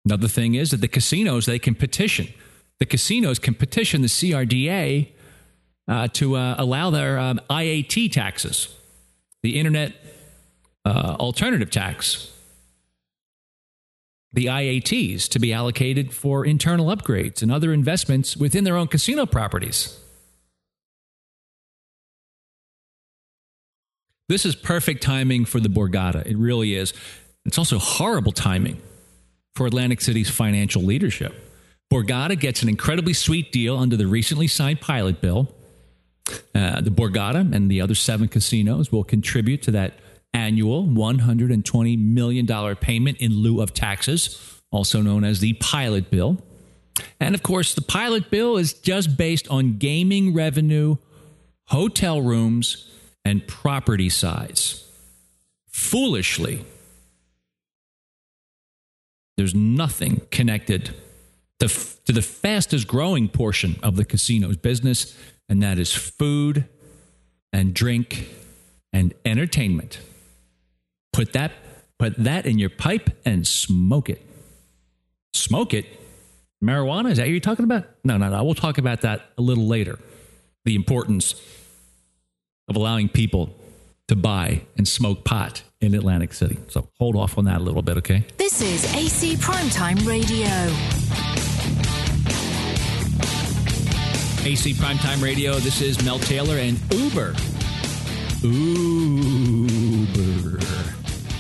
Another 0.05 0.27
thing 0.27 0.55
is 0.55 0.71
that 0.71 0.81
the 0.81 0.87
casinos, 0.87 1.45
they 1.45 1.59
can 1.59 1.75
petition. 1.75 2.27
The 2.79 2.85
casinos 2.85 3.39
can 3.39 3.53
petition 3.53 4.01
the 4.01 4.07
CRDA 4.07 5.09
uh, 5.87 6.07
to 6.09 6.35
uh, 6.35 6.55
allow 6.57 6.89
their 6.89 7.17
um, 7.17 7.39
IAT 7.49 8.11
taxes, 8.11 8.73
the 9.41 9.57
Internet 9.57 9.93
uh, 10.85 11.15
Alternative 11.19 11.69
Tax, 11.69 12.31
the 14.31 14.47
IATs, 14.47 15.29
to 15.29 15.39
be 15.39 15.53
allocated 15.53 16.13
for 16.13 16.45
internal 16.45 16.87
upgrades 16.87 17.41
and 17.41 17.51
other 17.51 17.71
investments 17.71 18.35
within 18.35 18.63
their 18.63 18.75
own 18.75 18.87
casino 18.87 19.25
properties. 19.25 19.99
This 24.29 24.45
is 24.45 24.55
perfect 24.55 25.03
timing 25.03 25.45
for 25.45 25.59
the 25.59 25.69
Borgata. 25.69 26.25
It 26.25 26.37
really 26.37 26.75
is. 26.75 26.93
It's 27.45 27.57
also 27.57 27.77
horrible 27.77 28.31
timing 28.31 28.81
for 29.55 29.67
Atlantic 29.67 30.01
City's 30.01 30.29
financial 30.29 30.81
leadership. 30.81 31.33
Borgata 31.91 32.39
gets 32.39 32.63
an 32.63 32.69
incredibly 32.69 33.13
sweet 33.13 33.51
deal 33.51 33.77
under 33.77 33.95
the 33.95 34.07
recently 34.07 34.47
signed 34.47 34.81
pilot 34.81 35.21
bill. 35.21 35.53
Uh, 36.55 36.81
the 36.81 36.89
Borgata 36.89 37.53
and 37.53 37.69
the 37.69 37.81
other 37.81 37.95
seven 37.95 38.27
casinos 38.27 38.91
will 38.91 39.03
contribute 39.03 39.61
to 39.63 39.71
that 39.71 39.99
annual 40.33 40.87
$120 40.87 41.99
million 41.99 42.75
payment 42.77 43.17
in 43.19 43.33
lieu 43.33 43.61
of 43.61 43.73
taxes, 43.73 44.61
also 44.71 45.01
known 45.01 45.23
as 45.23 45.39
the 45.39 45.53
pilot 45.53 46.09
bill. 46.09 46.41
And 47.19 47.35
of 47.35 47.43
course, 47.43 47.75
the 47.75 47.81
pilot 47.81 48.31
bill 48.31 48.57
is 48.57 48.73
just 48.73 49.17
based 49.17 49.47
on 49.49 49.77
gaming 49.77 50.33
revenue, 50.33 50.97
hotel 51.65 52.21
rooms, 52.21 52.89
and 53.25 53.45
property 53.47 54.09
size. 54.09 54.87
Foolishly, 55.69 56.65
there's 59.43 59.53
nothing 59.53 60.21
connected 60.31 60.91
to, 61.59 61.67
to 61.67 62.13
the 62.13 62.21
fastest 62.21 62.87
growing 62.87 63.27
portion 63.27 63.77
of 63.83 63.97
the 63.97 64.05
casino's 64.05 64.55
business, 64.55 65.17
and 65.49 65.61
that 65.61 65.77
is 65.77 65.91
food 65.91 66.63
and 67.51 67.73
drink 67.73 68.29
and 68.93 69.13
entertainment. 69.25 69.99
Put 71.11 71.33
that, 71.33 71.51
put 71.99 72.15
that 72.23 72.45
in 72.45 72.57
your 72.57 72.69
pipe 72.69 73.09
and 73.25 73.45
smoke 73.45 74.09
it. 74.09 74.25
Smoke 75.33 75.73
it? 75.73 75.87
Marijuana? 76.63 77.11
Is 77.11 77.17
that 77.17 77.23
what 77.23 77.31
you're 77.31 77.41
talking 77.41 77.65
about? 77.65 77.83
No, 78.05 78.15
no, 78.15 78.29
no. 78.29 78.41
We'll 78.45 78.53
talk 78.53 78.77
about 78.77 79.01
that 79.01 79.25
a 79.37 79.41
little 79.41 79.67
later. 79.67 79.99
The 80.63 80.75
importance 80.75 81.35
of 82.69 82.77
allowing 82.77 83.09
people 83.09 83.53
to 84.07 84.15
buy 84.15 84.61
and 84.77 84.87
smoke 84.87 85.25
pot 85.25 85.63
in 85.83 85.95
Atlantic 85.95 86.33
City. 86.33 86.57
So 86.69 86.87
hold 86.97 87.17
off 87.17 87.37
on 87.37 87.43
that 87.45 87.59
a 87.59 87.63
little 87.63 87.81
bit, 87.81 87.97
okay? 87.97 88.23
This 88.37 88.61
is 88.61 88.85
AC 88.95 89.35
Primetime 89.35 90.07
Radio. 90.07 90.47
AC 94.45 94.73
Primetime 94.73 95.21
Radio. 95.21 95.55
This 95.55 95.81
is 95.81 96.03
Mel 96.05 96.19
Taylor 96.19 96.57
and 96.57 96.79
Uber. 96.93 97.35
Uber. 98.43 100.59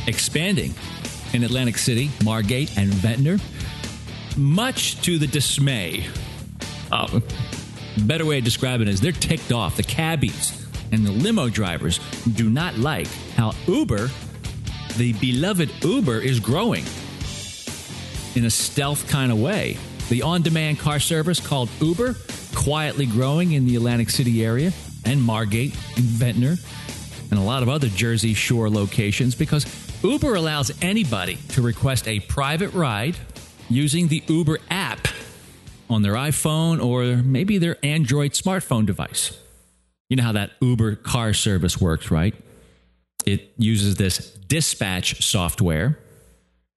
Expanding 0.07 0.73
in 1.33 1.43
Atlantic 1.43 1.77
City, 1.77 2.11
Margate, 2.23 2.77
and 2.77 2.93
Ventnor. 2.93 3.37
Much 4.35 5.01
to 5.03 5.17
the 5.17 5.27
dismay. 5.27 6.05
Uh, 6.91 7.21
better 8.05 8.25
way 8.25 8.39
to 8.39 8.43
describe 8.43 8.81
it 8.81 8.89
is 8.89 8.99
they're 8.99 9.11
ticked 9.13 9.53
off. 9.53 9.77
The 9.77 9.83
cabbies 9.83 10.67
and 10.91 11.05
the 11.05 11.11
limo 11.11 11.47
drivers 11.49 11.99
do 12.35 12.49
not 12.49 12.77
like 12.77 13.07
how 13.35 13.53
Uber, 13.67 14.09
the 14.97 15.13
beloved 15.13 15.71
Uber, 15.83 16.19
is 16.19 16.39
growing 16.39 16.85
in 18.35 18.45
a 18.45 18.49
stealth 18.49 19.07
kind 19.07 19.31
of 19.31 19.39
way. 19.39 19.77
The 20.09 20.21
on 20.21 20.41
demand 20.41 20.79
car 20.79 20.99
service 20.99 21.39
called 21.39 21.69
Uber, 21.79 22.15
quietly 22.55 23.05
growing 23.05 23.53
in 23.53 23.65
the 23.65 23.75
Atlantic 23.75 24.09
City 24.09 24.45
area 24.45 24.71
and 25.05 25.21
Margate 25.21 25.73
and 25.95 26.05
Ventnor 26.05 26.55
and 27.31 27.39
a 27.39 27.43
lot 27.43 27.63
of 27.63 27.69
other 27.69 27.87
Jersey 27.87 28.33
Shore 28.33 28.69
locations 28.69 29.33
because 29.35 29.65
Uber 30.03 30.35
allows 30.35 30.71
anybody 30.81 31.37
to 31.49 31.61
request 31.61 32.07
a 32.07 32.19
private 32.19 32.73
ride 32.73 33.15
using 33.69 34.07
the 34.07 34.21
Uber 34.27 34.59
app 34.69 35.07
on 35.89 36.01
their 36.01 36.13
iPhone 36.13 36.83
or 36.83 37.23
maybe 37.23 37.57
their 37.57 37.77
Android 37.83 38.33
smartphone 38.33 38.85
device. 38.85 39.37
You 40.09 40.17
know 40.17 40.23
how 40.23 40.33
that 40.33 40.51
Uber 40.61 40.97
car 40.97 41.33
service 41.33 41.79
works, 41.81 42.11
right? 42.11 42.35
It 43.25 43.53
uses 43.57 43.95
this 43.95 44.33
dispatch 44.33 45.23
software 45.23 45.99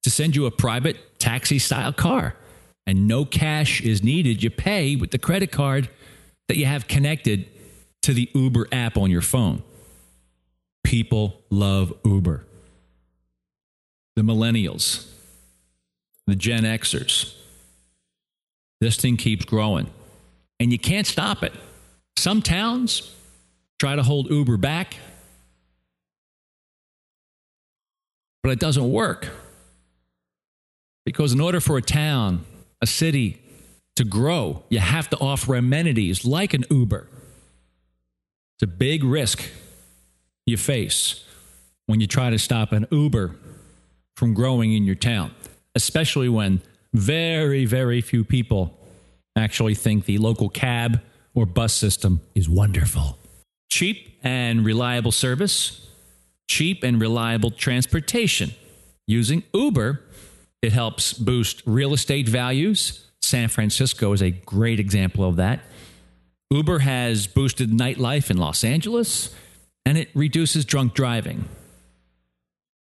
to 0.03 0.11
send 0.11 0.37
you 0.37 0.47
a 0.47 0.51
private 0.51 1.19
taxi 1.19 1.59
style 1.59 1.93
car. 1.93 2.35
And 2.87 3.09
no 3.09 3.25
cash 3.25 3.81
is 3.81 4.03
needed. 4.03 4.43
You 4.43 4.51
pay 4.51 4.95
with 4.95 5.11
the 5.11 5.19
credit 5.19 5.51
card 5.51 5.89
that 6.49 6.57
you 6.57 6.67
have 6.67 6.87
connected 6.87 7.49
to 8.03 8.15
the 8.15 8.31
Uber 8.35 8.69
app 8.71 8.97
on 8.97 9.11
your 9.11 9.23
phone. 9.23 9.65
People 10.85 11.43
love 11.51 11.93
Uber. 12.05 12.45
The 14.15 14.23
millennials, 14.23 15.11
the 16.29 16.37
Gen 16.37 16.63
Xers. 16.63 17.35
This 18.81 18.97
thing 18.97 19.17
keeps 19.17 19.45
growing. 19.45 19.89
And 20.61 20.71
you 20.71 20.79
can't 20.79 21.07
stop 21.07 21.43
it. 21.43 21.53
Some 22.17 22.41
towns, 22.41 23.13
try 23.79 23.97
to 23.97 24.03
hold 24.03 24.31
Uber 24.31 24.57
back, 24.57 24.97
but 28.47 28.53
it 28.53 28.61
doesn't 28.61 28.93
work. 28.93 29.29
Because 31.05 31.33
in 31.33 31.41
order 31.41 31.59
for 31.59 31.77
a 31.79 31.83
town, 31.83 32.45
a 32.81 32.87
city 32.87 33.43
to 33.97 34.05
grow, 34.05 34.63
you 34.69 34.79
have 34.79 35.11
to 35.11 35.19
offer 35.19 35.57
amenities 35.57 36.25
like 36.25 36.55
an 36.55 36.65
Uber. 36.71 37.09
It's 38.55 38.63
a 38.63 38.69
big 38.69 39.03
risk 39.03 39.43
you 40.47 40.57
face 40.57 41.25
when 41.87 42.01
you 42.01 42.07
try 42.07 42.31
to 42.31 42.39
stop 42.39 42.71
an 42.71 42.87
Uber 42.93 43.35
from 44.15 44.33
growing 44.33 44.73
in 44.75 44.85
your 44.85 44.95
town, 44.95 45.33
especially 45.75 46.29
when 46.29 46.63
very, 46.95 47.65
very 47.65 48.01
few 48.01 48.23
people 48.23 48.79
actually 49.35 49.75
think 49.75 50.05
the 50.05 50.19
local 50.19 50.49
cab 50.49 51.01
or 51.35 51.47
bus 51.47 51.75
system 51.75 52.21
is 52.37 52.49
wonderful. 52.49 53.19
Cheap 53.71 54.21
and 54.23 54.65
reliable 54.65 55.11
service, 55.11 55.86
cheap 56.47 56.83
and 56.83 57.01
reliable 57.01 57.51
transportation. 57.51 58.53
Using 59.07 59.43
Uber, 59.55 60.03
it 60.63 60.73
helps 60.73 61.13
boost 61.13 61.63
real 61.67 61.93
estate 61.93 62.29
values. 62.29 63.07
San 63.21 63.49
Francisco 63.49 64.13
is 64.13 64.23
a 64.23 64.31
great 64.31 64.81
example 64.81 65.25
of 65.25 65.37
that. 65.37 65.61
Uber 66.51 66.81
has 66.81 67.27
boosted 67.27 67.71
nightlife 67.71 68.31
in 68.31 68.37
Los 68.37 68.63
Angeles 68.63 69.35
and 69.85 69.99
it 69.99 70.11
reduces 70.15 70.65
drunk 70.65 70.95
driving. 70.95 71.49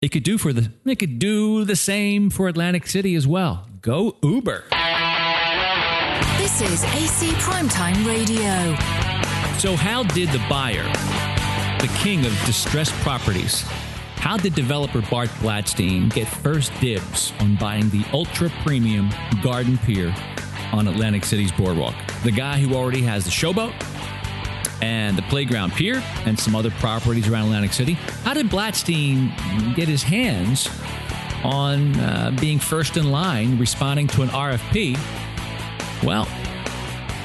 It 0.01 0.09
could 0.09 0.23
do 0.23 0.37
for 0.37 0.53
the 0.53 0.71
it 0.85 0.97
could 0.97 1.19
do 1.19 1.65
the 1.65 1.75
same 1.75 2.29
for 2.29 2.47
Atlantic 2.47 2.87
City 2.87 3.15
as 3.15 3.27
well. 3.27 3.67
Go 3.81 4.15
Uber. 4.23 4.65
This 6.37 6.61
is 6.61 6.83
AC 6.83 7.31
Primetime 7.33 8.05
Radio. 8.05 8.75
So, 9.59 9.75
how 9.75 10.03
did 10.03 10.29
the 10.29 10.41
buyer, 10.49 10.85
the 11.79 11.87
king 11.99 12.25
of 12.25 12.31
distressed 12.45 12.93
properties, 12.95 13.61
how 14.17 14.35
did 14.35 14.53
developer 14.53 15.01
Bart 15.09 15.29
Blatstein 15.39 16.13
get 16.13 16.27
first 16.27 16.73
dibs 16.81 17.31
on 17.39 17.55
buying 17.55 17.89
the 17.89 18.03
ultra 18.11 18.51
premium 18.63 19.09
Garden 19.41 19.77
Pier 19.77 20.13
on 20.73 20.89
Atlantic 20.89 21.23
City's 21.23 21.53
boardwalk? 21.53 21.95
The 22.23 22.31
guy 22.31 22.59
who 22.59 22.75
already 22.75 23.01
has 23.03 23.23
the 23.23 23.31
showboat 23.31 23.73
and 24.81 25.17
the 25.17 25.21
playground 25.23 25.71
pier 25.71 26.03
and 26.25 26.37
some 26.37 26.53
other 26.53 26.71
properties 26.71 27.29
around 27.29 27.45
Atlantic 27.45 27.71
City. 27.71 27.93
How 28.23 28.33
did 28.33 28.47
Blatstein 28.47 29.73
get 29.73 29.87
his 29.87 30.03
hands 30.03 30.69
on 31.45 31.95
uh, 31.97 32.35
being 32.41 32.59
first 32.59 32.97
in 32.97 33.11
line 33.11 33.57
responding 33.57 34.07
to 34.07 34.21
an 34.21 34.29
RFP? 34.29 34.97
Well, 36.03 36.27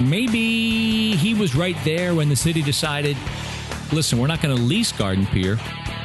maybe 0.00 1.16
he 1.16 1.34
was 1.34 1.56
right 1.56 1.76
there 1.84 2.14
when 2.14 2.28
the 2.28 2.36
city 2.36 2.62
decided 2.62 3.16
listen, 3.92 4.18
we're 4.18 4.26
not 4.26 4.40
going 4.40 4.56
to 4.56 4.62
lease 4.62 4.92
Garden 4.92 5.26
Pier, 5.26 5.58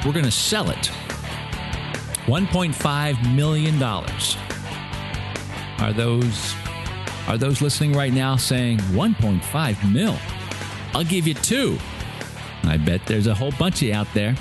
we're 0.05 0.13
going 0.13 0.25
to 0.25 0.31
sell 0.31 0.69
it. 0.69 0.91
$1.5 2.25 3.35
million. 3.35 3.81
Are 5.81 5.93
those 5.93 6.55
are 7.27 7.37
those 7.37 7.61
listening 7.61 7.93
right 7.93 8.11
now 8.11 8.35
saying 8.35 8.79
1.5 8.79 9.93
mil? 9.93 10.17
I'll 10.93 11.03
give 11.03 11.27
you 11.27 11.35
two. 11.35 11.77
I 12.63 12.77
bet 12.77 13.05
there's 13.05 13.27
a 13.27 13.35
whole 13.35 13.51
bunch 13.51 13.83
of 13.83 13.87
you 13.87 13.93
out 13.93 14.07
there. 14.15 14.35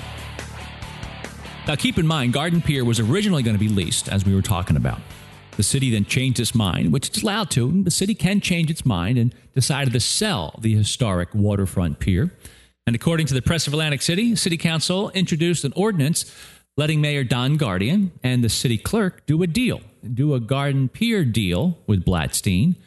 Now, 1.67 1.75
keep 1.75 1.99
in 1.99 2.07
mind, 2.07 2.33
Garden 2.33 2.63
Pier 2.63 2.83
was 2.83 2.99
originally 2.99 3.43
going 3.43 3.55
to 3.55 3.59
be 3.59 3.69
leased, 3.69 4.09
as 4.09 4.25
we 4.25 4.33
were 4.33 4.41
talking 4.41 4.75
about. 4.75 4.99
The 5.55 5.61
city 5.61 5.91
then 5.91 6.05
changed 6.05 6.39
its 6.39 6.55
mind, 6.55 6.91
which 6.91 7.09
it's 7.09 7.21
allowed 7.21 7.51
to. 7.51 7.83
The 7.83 7.91
city 7.91 8.15
can 8.15 8.41
change 8.41 8.71
its 8.71 8.85
mind 8.85 9.19
and 9.19 9.35
decided 9.53 9.93
to 9.93 9.99
sell 9.99 10.57
the 10.59 10.73
historic 10.73 11.29
waterfront 11.35 11.99
pier. 11.99 12.33
And 12.89 12.95
according 12.95 13.27
to 13.27 13.35
the 13.35 13.43
Press 13.43 13.67
of 13.67 13.73
Atlantic 13.73 14.01
City, 14.01 14.35
City 14.35 14.57
Council 14.57 15.11
introduced 15.11 15.63
an 15.63 15.73
ordinance 15.75 16.35
letting 16.75 16.99
Mayor 17.01 17.23
Don 17.23 17.55
Guardian 17.55 18.11
and 18.23 18.43
the 18.43 18.49
city 18.49 18.79
clerk 18.79 19.23
do 19.27 19.43
a 19.43 19.45
deal, 19.45 19.81
do 20.11 20.33
a 20.33 20.39
Garden 20.39 20.89
Pier 20.89 21.23
deal 21.23 21.77
with 21.85 22.03
Blatstein 22.03 22.77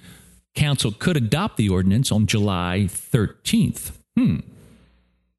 Council 0.57 0.91
could 0.91 1.17
adopt 1.17 1.57
the 1.57 1.69
ordinance 1.69 2.11
on 2.11 2.27
July 2.27 2.89
13th. 2.89 3.93
Hmm. 4.17 4.41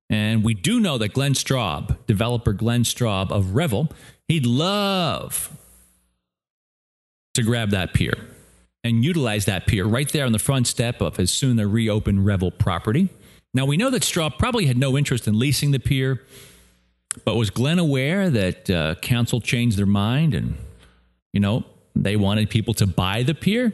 And 0.09 0.45
we 0.45 0.53
do 0.53 0.79
know 0.79 0.97
that 0.97 1.11
Glenn 1.11 1.33
Straub, 1.33 1.97
developer 2.07 2.53
Glenn 2.53 2.83
Straub 2.83 3.33
of 3.33 3.55
Revel, 3.55 3.89
he'd 4.29 4.45
love 4.45 5.51
to 7.33 7.43
grab 7.43 7.71
that 7.71 7.93
pier 7.93 8.13
and 8.81 9.03
utilize 9.03 9.43
that 9.43 9.67
pier 9.67 9.83
right 9.83 10.07
there 10.13 10.25
on 10.25 10.31
the 10.31 10.39
front 10.39 10.67
step 10.67 11.01
of 11.01 11.17
his 11.17 11.31
soon 11.31 11.57
to 11.57 11.67
reopen 11.67 12.23
Revel 12.23 12.49
property. 12.49 13.09
Now, 13.53 13.65
we 13.65 13.77
know 13.77 13.89
that 13.91 14.01
Straub 14.01 14.37
probably 14.37 14.65
had 14.65 14.77
no 14.77 14.97
interest 14.97 15.27
in 15.27 15.37
leasing 15.37 15.71
the 15.71 15.79
pier, 15.79 16.21
but 17.23 17.35
was 17.35 17.49
Glenn 17.51 17.77
aware 17.77 18.29
that 18.29 18.69
uh, 18.69 18.95
council 18.95 19.39
changed 19.39 19.77
their 19.77 19.85
mind 19.85 20.33
and, 20.33 20.57
you 21.31 21.39
know, 21.39 21.63
they 21.95 22.15
wanted 22.15 22.49
people 22.49 22.73
to 22.75 22.87
buy 22.87 23.21
the 23.21 23.35
pier? 23.35 23.73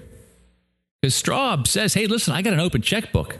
Because 1.01 1.21
Straub 1.21 1.65
says, 1.65 1.93
hey, 1.93 2.07
listen, 2.07 2.33
I 2.33 2.41
got 2.41 2.53
an 2.53 2.59
open 2.59 2.81
checkbook. 2.81 3.39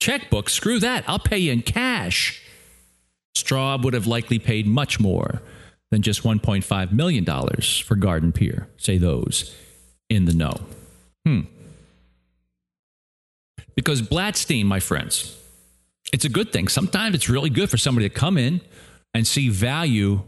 Checkbook, 0.00 0.48
screw 0.48 0.78
that. 0.78 1.04
I'll 1.08 1.18
pay 1.18 1.38
you 1.38 1.52
in 1.52 1.62
cash. 1.62 2.42
Straub 3.36 3.82
would 3.82 3.94
have 3.94 4.06
likely 4.06 4.38
paid 4.38 4.66
much 4.66 5.00
more 5.00 5.42
than 5.90 6.02
just 6.02 6.22
$1.5 6.22 6.92
million 6.92 7.24
for 7.84 7.96
Garden 7.96 8.30
Pier, 8.32 8.68
say 8.76 8.98
those 8.98 9.54
in 10.08 10.26
the 10.26 10.34
know. 10.34 10.60
Hmm. 11.26 11.40
Because 13.74 14.02
Blatstein, 14.02 14.66
my 14.66 14.80
friends, 14.80 15.36
it's 16.12 16.24
a 16.24 16.28
good 16.28 16.52
thing. 16.52 16.68
Sometimes 16.68 17.14
it's 17.14 17.28
really 17.28 17.50
good 17.50 17.70
for 17.70 17.78
somebody 17.78 18.08
to 18.08 18.14
come 18.14 18.36
in 18.38 18.60
and 19.14 19.26
see 19.26 19.48
value 19.48 20.22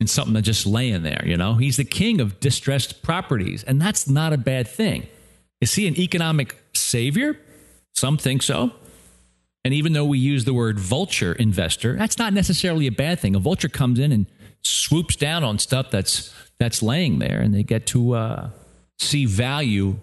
in 0.00 0.06
something 0.06 0.34
that's 0.34 0.46
just 0.46 0.64
laying 0.64 1.02
there, 1.02 1.22
you 1.26 1.36
know? 1.36 1.54
He's 1.54 1.76
the 1.76 1.84
king 1.84 2.20
of 2.20 2.38
distressed 2.38 3.02
properties, 3.02 3.64
and 3.64 3.80
that's 3.80 4.08
not 4.08 4.32
a 4.32 4.38
bad 4.38 4.68
thing. 4.68 5.08
Is 5.60 5.74
he 5.74 5.88
an 5.88 5.98
economic 5.98 6.56
savior? 6.72 7.38
Some 7.94 8.16
think 8.16 8.44
so. 8.44 8.72
And 9.64 9.74
even 9.74 9.92
though 9.92 10.04
we 10.04 10.18
use 10.18 10.44
the 10.44 10.54
word 10.54 10.78
vulture 10.78 11.32
investor, 11.32 11.96
that's 11.96 12.16
not 12.16 12.32
necessarily 12.32 12.86
a 12.86 12.92
bad 12.92 13.18
thing. 13.18 13.34
A 13.34 13.40
vulture 13.40 13.68
comes 13.68 13.98
in 13.98 14.12
and 14.12 14.26
swoops 14.62 15.16
down 15.16 15.42
on 15.42 15.58
stuff 15.58 15.90
that's 15.90 16.32
that's 16.58 16.82
laying 16.82 17.18
there, 17.18 17.40
and 17.40 17.54
they 17.54 17.62
get 17.62 17.86
to 17.86 18.14
uh, 18.14 18.50
see 18.98 19.26
value 19.26 19.98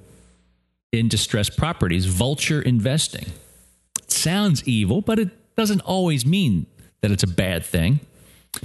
in 0.91 1.07
distressed 1.07 1.57
properties. 1.57 2.05
Vulture 2.05 2.61
investing 2.61 3.25
sounds 4.25 4.67
evil, 4.67 5.01
but 5.01 5.19
it 5.19 5.29
doesn't 5.55 5.81
always 5.81 6.25
mean 6.25 6.65
that 7.01 7.11
it's 7.11 7.21
a 7.21 7.27
bad 7.27 7.63
thing. 7.63 7.99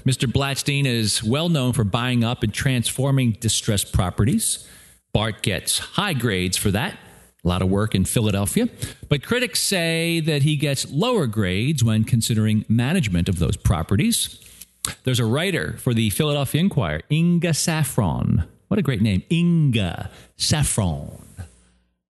Mr. 0.07 0.27
Blatstein 0.27 0.87
is 0.87 1.23
well 1.23 1.51
known 1.51 1.75
for 1.75 1.85
buying 1.85 2.25
up 2.25 2.43
and 2.43 2.55
transforming 2.55 3.33
distressed 3.33 3.93
properties. 3.93 4.67
Bart 5.13 5.43
gets 5.43 5.79
high 5.79 6.15
grades 6.15 6.57
for 6.57 6.71
that. 6.71 6.95
A 7.45 7.49
lot 7.49 7.61
of 7.61 7.69
work 7.69 7.95
in 7.95 8.07
Philadelphia. 8.07 8.71
But 9.11 9.23
critics 9.23 9.61
say 9.61 10.21
that 10.21 10.43
he 10.45 10.57
gets 10.57 10.91
lower 10.91 11.27
grades 11.27 11.85
when 11.85 12.05
considering 12.05 12.65
management 12.67 13.29
of 13.29 13.39
those 13.39 13.59
properties. 13.59 14.41
There's 15.05 15.21
a 15.21 15.27
writer 15.27 15.77
for 15.77 15.93
the 15.93 16.09
Philadelphia 16.09 16.63
Inquirer, 16.63 17.03
Inga 17.11 17.53
Saffron. 17.53 18.45
What 18.69 18.79
a 18.79 18.83
great 18.83 19.03
name, 19.03 19.25
Inga 19.31 20.11
Saffron. 20.39 21.19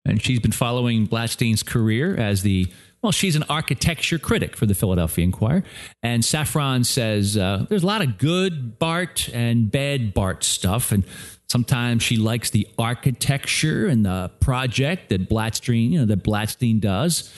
And 0.04 0.20
she's 0.22 0.40
been 0.40 0.52
following 0.52 1.06
Blatstein's 1.06 1.62
career 1.62 2.16
as 2.16 2.42
the 2.42 2.68
well, 3.02 3.12
she's 3.12 3.36
an 3.36 3.44
architecture 3.48 4.18
critic 4.18 4.56
for 4.56 4.66
the 4.66 4.74
Philadelphia 4.74 5.24
Inquirer. 5.24 5.62
And 6.02 6.24
Saffron 6.24 6.84
says 6.84 7.36
uh, 7.36 7.66
there's 7.68 7.82
a 7.82 7.86
lot 7.86 8.02
of 8.02 8.18
good 8.18 8.78
Bart 8.78 9.28
and 9.32 9.70
bad 9.70 10.14
Bart 10.14 10.42
stuff. 10.42 10.92
And 10.92 11.04
sometimes 11.48 12.02
she 12.02 12.16
likes 12.16 12.50
the 12.50 12.66
architecture 12.78 13.86
and 13.86 14.04
the 14.04 14.30
project 14.40 15.10
that 15.10 15.28
Blatstein, 15.28 15.90
you 15.90 16.00
know, 16.00 16.06
that 16.06 16.24
Blatstein 16.24 16.80
does. 16.80 17.32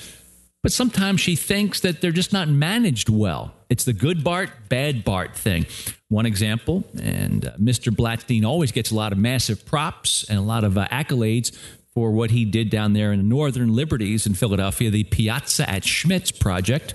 But 0.63 0.73
sometimes 0.73 1.21
she 1.21 1.37
thinks 1.37 1.81
that 1.81 2.01
they're 2.01 2.13
just 2.13 2.33
not 2.33 2.49
managed 2.49 3.09
well. 3.09 3.55
It's 3.69 3.85
the 3.85 3.93
good 3.93 4.25
Bart, 4.25 4.51
bad 4.69 5.05
Bart 5.05 5.37
thing. 5.37 5.67
One 6.09 6.25
example, 6.25 6.85
and 7.01 7.47
uh, 7.47 7.53
Mr. 7.59 7.95
Blatstein 7.95 8.45
always 8.45 8.73
gets 8.73 8.91
a 8.91 8.95
lot 8.95 9.13
of 9.13 9.19
massive 9.19 9.67
props 9.67 10.25
and 10.29 10.39
a 10.39 10.43
lot 10.43 10.65
of 10.65 10.79
uh, 10.79 10.89
accolades 10.89 11.57
for 11.99 12.13
what 12.13 12.31
he 12.31 12.45
did 12.45 12.71
down 12.71 12.93
there 12.93 13.13
in 13.13 13.19
the 13.19 13.25
Northern 13.25 13.75
Liberties 13.75 14.25
in 14.25 14.33
Philadelphia, 14.33 14.89
the 14.89 15.03
Piazza 15.03 15.69
at 15.69 15.83
Schmidts 15.83 16.31
project 16.31 16.95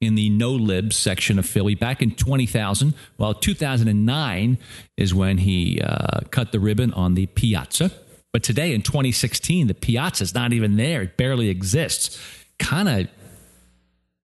in 0.00 0.14
the 0.14 0.30
no 0.30 0.52
libs 0.52 0.96
section 0.96 1.38
of 1.38 1.44
Philly 1.44 1.74
back 1.74 2.00
in 2.00 2.12
20,000. 2.12 2.94
Well, 3.18 3.34
2009 3.34 4.56
is 4.96 5.12
when 5.12 5.36
he 5.36 5.82
uh, 5.82 6.20
cut 6.30 6.52
the 6.52 6.58
ribbon 6.58 6.94
on 6.94 7.12
the 7.12 7.26
Piazza. 7.26 7.90
But 8.32 8.42
today 8.42 8.72
in 8.72 8.80
2016, 8.80 9.66
the 9.66 9.74
Piazza 9.74 10.24
is 10.24 10.34
not 10.34 10.54
even 10.54 10.76
there. 10.76 11.02
It 11.02 11.18
barely 11.18 11.50
exists. 11.50 12.18
Kind 12.58 12.88
of, 12.88 13.08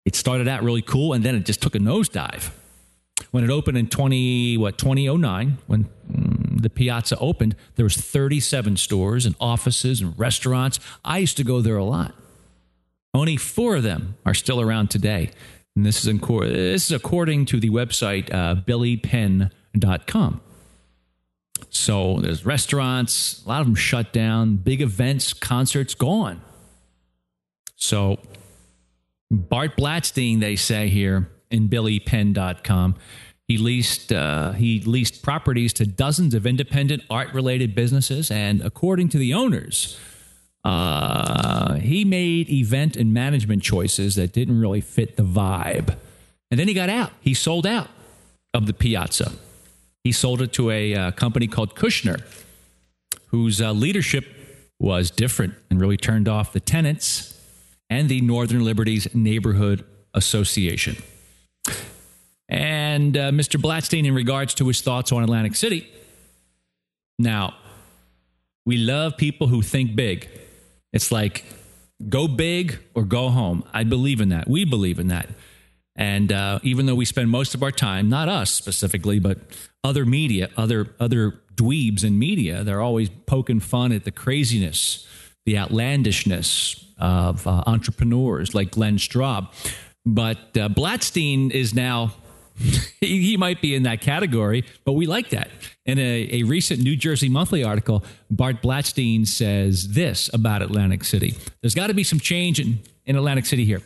it 0.05 0.13
started 0.13 0.47
out 0.47 0.61
really 0.61 0.83
cool 0.83 1.13
and 1.13 1.23
then 1.23 1.33
it 1.33 1.43
just 1.43 1.59
took 1.59 1.73
a 1.73 1.79
nosedive. 1.79 2.51
When 3.31 3.43
it 3.43 3.49
opened 3.49 3.79
in 3.79 3.87
20, 3.87 4.57
what, 4.59 4.77
2009, 4.77 5.57
when 5.65 5.89
the 6.63 6.69
Piazza 6.69 7.17
opened, 7.17 7.55
there 7.75 7.85
was 7.85 7.95
37 7.95 8.77
stores 8.77 9.25
and 9.25 9.35
offices 9.39 10.01
and 10.01 10.17
restaurants. 10.17 10.79
I 11.03 11.19
used 11.19 11.37
to 11.37 11.43
go 11.43 11.61
there 11.61 11.77
a 11.77 11.83
lot. 11.83 12.13
Only 13.13 13.37
four 13.37 13.75
of 13.75 13.83
them 13.83 14.15
are 14.25 14.33
still 14.33 14.59
around 14.59 14.89
today. 14.89 15.31
And 15.75 15.85
this 15.85 16.01
is, 16.01 16.07
in, 16.07 16.19
this 16.19 16.85
is 16.85 16.91
according 16.91 17.45
to 17.47 17.59
the 17.59 17.69
website 17.69 18.33
uh, 18.33 18.55
billypenn.com. 18.55 20.41
So 21.69 22.19
there's 22.19 22.45
restaurants, 22.45 23.43
a 23.45 23.49
lot 23.49 23.61
of 23.61 23.67
them 23.67 23.75
shut 23.75 24.13
down, 24.13 24.57
big 24.57 24.81
events, 24.81 25.33
concerts 25.33 25.95
gone. 25.95 26.41
So 27.75 28.19
Bart 29.31 29.75
Blatstein, 29.75 30.39
they 30.39 30.55
say 30.55 30.89
here 30.89 31.29
in 31.49 31.69
billypenn.com, 31.69 32.95
he 33.53 33.59
leased 33.59 34.11
uh, 34.11 34.53
he 34.53 34.79
leased 34.79 35.21
properties 35.21 35.73
to 35.73 35.85
dozens 35.85 36.33
of 36.33 36.47
independent 36.47 37.03
art 37.07 37.31
related 37.35 37.75
businesses, 37.75 38.31
and 38.31 38.61
according 38.61 39.09
to 39.09 39.19
the 39.19 39.31
owners, 39.35 39.99
uh, 40.63 41.75
he 41.75 42.03
made 42.03 42.49
event 42.49 42.95
and 42.95 43.13
management 43.13 43.61
choices 43.61 44.15
that 44.15 44.33
didn't 44.33 44.59
really 44.59 44.81
fit 44.81 45.17
the 45.17 45.23
vibe. 45.23 45.95
And 46.49 46.59
then 46.59 46.67
he 46.67 46.73
got 46.73 46.89
out. 46.89 47.11
He 47.21 47.35
sold 47.35 47.67
out 47.67 47.89
of 48.55 48.65
the 48.65 48.73
Piazza. 48.73 49.33
He 50.03 50.11
sold 50.11 50.41
it 50.41 50.51
to 50.53 50.71
a 50.71 50.95
uh, 50.95 51.11
company 51.11 51.45
called 51.45 51.75
Kushner, 51.75 52.23
whose 53.27 53.61
uh, 53.61 53.71
leadership 53.71 54.25
was 54.79 55.11
different 55.11 55.53
and 55.69 55.79
really 55.79 55.97
turned 55.97 56.27
off 56.27 56.53
the 56.53 56.59
tenants 56.59 57.39
and 57.87 58.09
the 58.09 58.21
Northern 58.21 58.65
Liberties 58.65 59.13
Neighborhood 59.13 59.85
Association. 60.15 60.97
And 62.49 63.15
uh, 63.15 63.31
Mr. 63.31 63.59
Blatstein, 63.59 64.05
in 64.05 64.13
regards 64.13 64.53
to 64.55 64.67
his 64.67 64.81
thoughts 64.81 65.11
on 65.11 65.23
Atlantic 65.23 65.55
City, 65.55 65.89
now, 67.19 67.55
we 68.65 68.77
love 68.77 69.17
people 69.17 69.47
who 69.47 69.61
think 69.61 69.95
big. 69.95 70.29
It's 70.91 71.11
like 71.11 71.45
go 72.09 72.27
big 72.27 72.79
or 72.93 73.03
go 73.03 73.29
home. 73.29 73.63
I 73.73 73.83
believe 73.83 74.21
in 74.21 74.29
that. 74.29 74.47
We 74.47 74.65
believe 74.65 74.99
in 74.99 75.07
that. 75.07 75.29
And 75.95 76.31
uh, 76.31 76.59
even 76.63 76.85
though 76.85 76.95
we 76.95 77.05
spend 77.05 77.29
most 77.29 77.53
of 77.53 77.61
our 77.61 77.71
time, 77.71 78.09
not 78.09 78.27
us 78.27 78.51
specifically, 78.51 79.19
but 79.19 79.37
other 79.83 80.05
media, 80.05 80.49
other 80.57 80.87
other 80.99 81.39
dweebs 81.55 82.03
in 82.03 82.17
media, 82.17 82.63
they're 82.63 82.81
always 82.81 83.09
poking 83.27 83.59
fun 83.59 83.91
at 83.91 84.03
the 84.03 84.11
craziness, 84.11 85.07
the 85.45 85.57
outlandishness 85.57 86.83
of 86.97 87.45
uh, 87.45 87.63
entrepreneurs 87.67 88.55
like 88.55 88.71
Glenn 88.71 88.97
Straub. 88.97 89.49
But 90.05 90.37
uh, 90.57 90.69
Blatstein 90.69 91.51
is 91.51 91.75
now 91.75 92.13
he, 92.99 93.35
might 93.37 93.61
be 93.61 93.75
in 93.75 93.83
that 93.83 94.01
category, 94.01 94.63
but 94.85 94.93
we 94.93 95.05
like 95.05 95.29
that. 95.29 95.49
In 95.85 95.97
a, 95.99 96.29
a 96.31 96.43
recent 96.43 96.81
New 96.81 96.95
Jersey 96.95 97.29
Monthly 97.29 97.63
article, 97.63 98.03
Bart 98.29 98.61
Blatstein 98.61 99.27
says 99.27 99.89
this 99.89 100.29
about 100.33 100.61
Atlantic 100.61 101.03
City 101.03 101.35
There's 101.61 101.75
got 101.75 101.87
to 101.87 101.93
be 101.93 102.03
some 102.03 102.19
change 102.19 102.59
in, 102.59 102.79
in 103.05 103.15
Atlantic 103.15 103.45
City 103.45 103.65
here. 103.65 103.81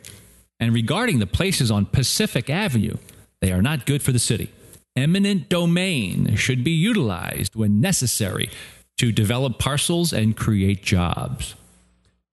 And 0.59 0.73
regarding 0.73 1.19
the 1.19 1.27
places 1.27 1.69
on 1.71 1.85
Pacific 1.85 2.49
Avenue, 2.49 2.97
they 3.41 3.51
are 3.51 3.61
not 3.61 3.85
good 3.85 4.01
for 4.01 4.11
the 4.11 4.19
city. 4.19 4.51
Eminent 4.95 5.47
domain 5.47 6.35
should 6.35 6.63
be 6.63 6.71
utilized 6.71 7.55
when 7.55 7.79
necessary 7.79 8.49
to 8.97 9.11
develop 9.11 9.59
parcels 9.59 10.11
and 10.11 10.35
create 10.35 10.81
jobs. 10.81 11.53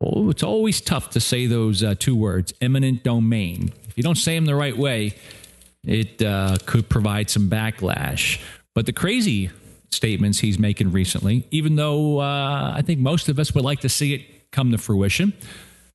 Well, 0.00 0.30
it's 0.30 0.42
always 0.42 0.80
tough 0.80 1.10
to 1.10 1.20
say 1.20 1.46
those 1.46 1.82
uh, 1.82 1.94
two 1.98 2.16
words, 2.16 2.52
eminent 2.60 3.04
domain. 3.04 3.72
If 3.88 3.96
you 3.96 4.02
don't 4.02 4.16
say 4.16 4.34
them 4.34 4.46
the 4.46 4.54
right 4.54 4.76
way, 4.76 5.14
it 5.86 6.22
uh, 6.22 6.56
could 6.66 6.88
provide 6.88 7.30
some 7.30 7.48
backlash. 7.48 8.40
But 8.74 8.86
the 8.86 8.92
crazy 8.92 9.50
statements 9.90 10.40
he's 10.40 10.58
making 10.58 10.92
recently, 10.92 11.46
even 11.50 11.76
though 11.76 12.20
uh, 12.20 12.72
I 12.74 12.82
think 12.82 13.00
most 13.00 13.28
of 13.28 13.38
us 13.38 13.54
would 13.54 13.64
like 13.64 13.80
to 13.80 13.88
see 13.88 14.14
it 14.14 14.50
come 14.50 14.70
to 14.72 14.78
fruition, 14.78 15.32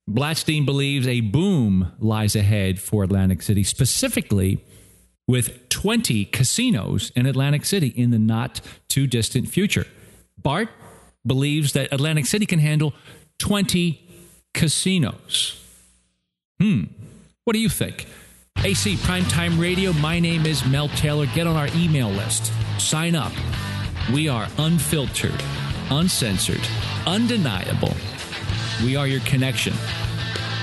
Blatstein 0.09 0.65
believes 0.65 1.07
a 1.07 1.21
boom 1.21 1.91
lies 1.99 2.35
ahead 2.35 2.79
for 2.79 3.03
Atlantic 3.03 3.41
City, 3.41 3.63
specifically 3.63 4.63
with 5.27 5.69
20 5.69 6.25
casinos 6.25 7.11
in 7.15 7.27
Atlantic 7.27 7.63
City 7.63 7.87
in 7.87 8.09
the 8.09 8.17
not 8.17 8.61
too 8.87 9.05
distant 9.05 9.47
future. 9.47 9.85
Bart 10.37 10.69
believes 11.25 11.73
that 11.73 11.93
Atlantic 11.93 12.25
City 12.25 12.47
can 12.47 12.57
handle 12.57 12.93
20 13.37 14.01
casinos. 14.53 15.63
Hmm. 16.59 16.85
What 17.43 17.53
do 17.53 17.59
you 17.59 17.69
think? 17.69 18.07
AC 18.61 18.97
Primetime 18.97 19.57
Radio, 19.57 19.93
my 19.93 20.19
name 20.19 20.45
is 20.45 20.65
Mel 20.65 20.89
Taylor. 20.89 21.25
Get 21.27 21.47
on 21.47 21.55
our 21.55 21.69
email 21.75 22.09
list. 22.09 22.51
Sign 22.77 23.15
up. 23.15 23.31
We 24.13 24.27
are 24.27 24.49
unfiltered, 24.57 25.41
uncensored, 25.89 26.59
undeniable. 27.07 27.93
We 28.83 28.97
are 28.97 29.07
your 29.07 29.21
connection 29.21 29.71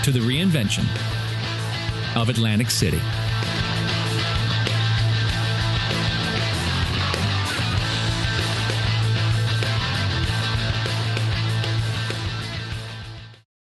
to 0.03 0.11
the 0.11 0.19
reinvention 0.19 0.85
of 2.15 2.29
Atlantic 2.29 2.71
City. 2.71 3.01